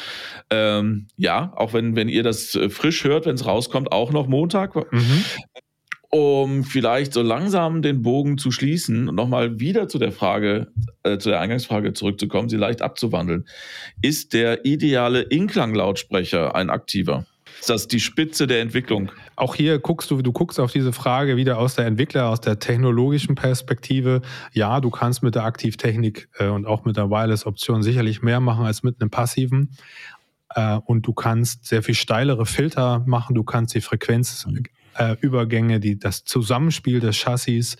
[0.49, 4.29] ähm, ja, auch wenn, wenn ihr das äh, frisch hört, wenn es rauskommt, auch noch
[4.29, 4.75] Montag.
[4.93, 5.25] Mhm.
[6.13, 10.73] Um vielleicht so langsam den Bogen zu schließen und nochmal wieder zu der Frage,
[11.05, 13.45] äh, zu der Eingangsfrage zurückzukommen, sie leicht abzuwandeln.
[14.03, 17.27] Ist der ideale Inklang-Lautsprecher ein aktiver?
[17.61, 19.13] Ist das die Spitze der Entwicklung?
[19.37, 22.59] Auch hier guckst du, du guckst auf diese Frage wieder aus der Entwickler, aus der
[22.59, 24.23] technologischen Perspektive.
[24.53, 28.65] Ja, du kannst mit der Aktivtechnik äh, und auch mit der Wireless-Option sicherlich mehr machen
[28.65, 29.77] als mit einem passiven.
[30.55, 33.35] Äh, und du kannst sehr viel steilere Filter machen.
[33.35, 34.47] Du kannst die Frequenz
[34.95, 35.17] äh,
[35.81, 37.77] die, das Zusammenspiel des Chassis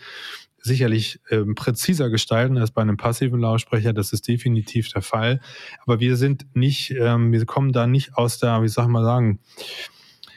[0.63, 3.93] sicherlich ähm, präziser gestalten als bei einem passiven Lautsprecher.
[3.93, 5.41] Das ist definitiv der Fall.
[5.85, 9.41] Aber wir sind nicht, ähm, wir kommen da nicht aus der, wie soll man sagen,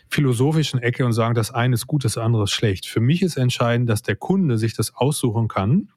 [0.09, 2.85] philosophischen Ecke und sagen, das eine ist gut, das andere ist schlecht.
[2.85, 5.89] Für mich ist entscheidend, dass der Kunde sich das aussuchen kann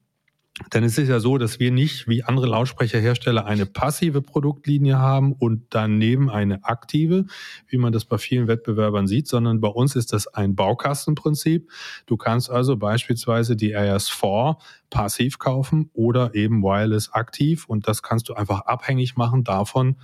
[0.72, 5.32] denn es ist ja so, dass wir nicht wie andere Lautsprecherhersteller eine passive Produktlinie haben
[5.32, 7.26] und daneben eine aktive,
[7.68, 11.70] wie man das bei vielen Wettbewerbern sieht, sondern bei uns ist das ein Baukastenprinzip.
[12.06, 14.56] Du kannst also beispielsweise die RS4
[14.88, 19.96] passiv kaufen oder eben Wireless aktiv und das kannst du einfach abhängig machen davon,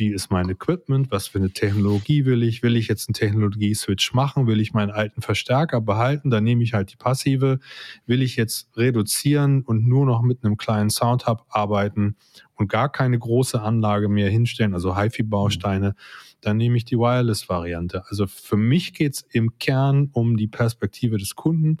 [0.00, 4.12] wie ist mein Equipment, was für eine Technologie will ich, will ich jetzt einen Technologie-Switch
[4.14, 7.60] machen, will ich meinen alten Verstärker behalten, dann nehme ich halt die passive,
[8.06, 12.16] will ich jetzt reduzieren und nur noch mit einem kleinen Soundhub arbeiten
[12.54, 15.94] und gar keine große Anlage mehr hinstellen, also HiFi-Bausteine,
[16.40, 18.04] dann nehme ich die Wireless-Variante.
[18.08, 21.76] Also für mich geht es im Kern um die Perspektive des Kunden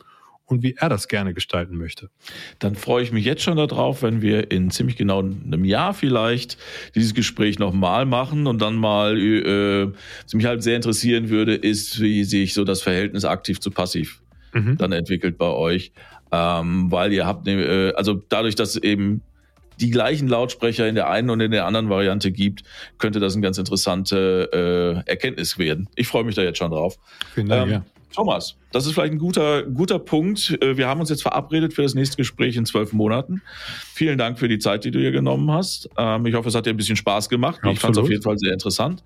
[0.50, 2.10] und wie er das gerne gestalten möchte.
[2.58, 6.58] Dann freue ich mich jetzt schon darauf, wenn wir in ziemlich genau einem Jahr vielleicht
[6.94, 9.92] dieses Gespräch nochmal machen und dann mal, äh,
[10.24, 14.20] was mich halt sehr interessieren würde, ist, wie sich so das Verhältnis aktiv zu passiv
[14.52, 14.76] mhm.
[14.76, 15.92] dann entwickelt bei euch.
[16.32, 19.22] Ähm, weil ihr habt, äh, also dadurch, dass eben
[19.80, 22.62] die gleichen Lautsprecher in der einen und in der anderen Variante gibt,
[22.98, 25.88] könnte das eine ganz interessante äh, Erkenntnis werden.
[25.94, 26.98] Ich freue mich da jetzt schon drauf.
[27.34, 27.84] Vielen Dank, ähm, ja.
[28.12, 30.58] Thomas, das ist vielleicht ein guter, guter Punkt.
[30.60, 33.42] Äh, wir haben uns jetzt verabredet für das nächste Gespräch in zwölf Monaten.
[33.92, 35.88] Vielen Dank für die Zeit, die du hier genommen hast.
[35.96, 37.56] Ähm, ich hoffe, es hat dir ein bisschen Spaß gemacht.
[37.56, 37.74] Absolut.
[37.74, 39.02] Ich fand es auf jeden Fall sehr interessant.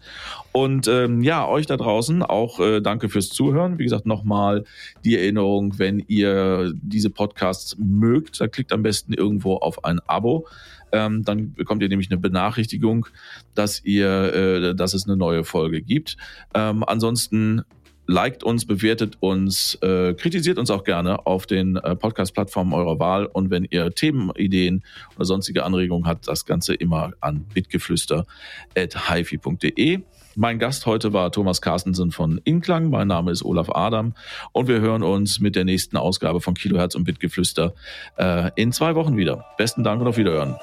[0.53, 3.79] Und ähm, ja, euch da draußen auch äh, danke fürs Zuhören.
[3.79, 4.65] Wie gesagt, nochmal
[5.05, 10.47] die Erinnerung, wenn ihr diese Podcasts mögt, dann klickt am besten irgendwo auf ein Abo.
[10.93, 13.07] Ähm, dann bekommt ihr nämlich eine Benachrichtigung,
[13.55, 16.17] dass ihr, äh, dass es eine neue Folge gibt.
[16.55, 17.65] Ähm, ansonsten
[18.07, 23.27] liked uns, bewertet uns, äh, kritisiert uns auch gerne auf den äh, Podcast-Plattformen eurer Wahl.
[23.27, 24.83] Und wenn ihr Themenideen
[25.17, 30.03] oder sonstige Anregungen habt, das Ganze immer an bitgeflüster.hifi.de.
[30.37, 32.91] Mein Gast heute war Thomas Carstensen von Inklang.
[32.91, 34.15] Mein Name ist Olaf Adam
[34.53, 37.73] und wir hören uns mit der nächsten Ausgabe von Kilohertz und Bitgeflüster
[38.17, 39.45] äh, in zwei Wochen wieder.
[39.59, 40.57] Besten Dank und auf Wiederhören.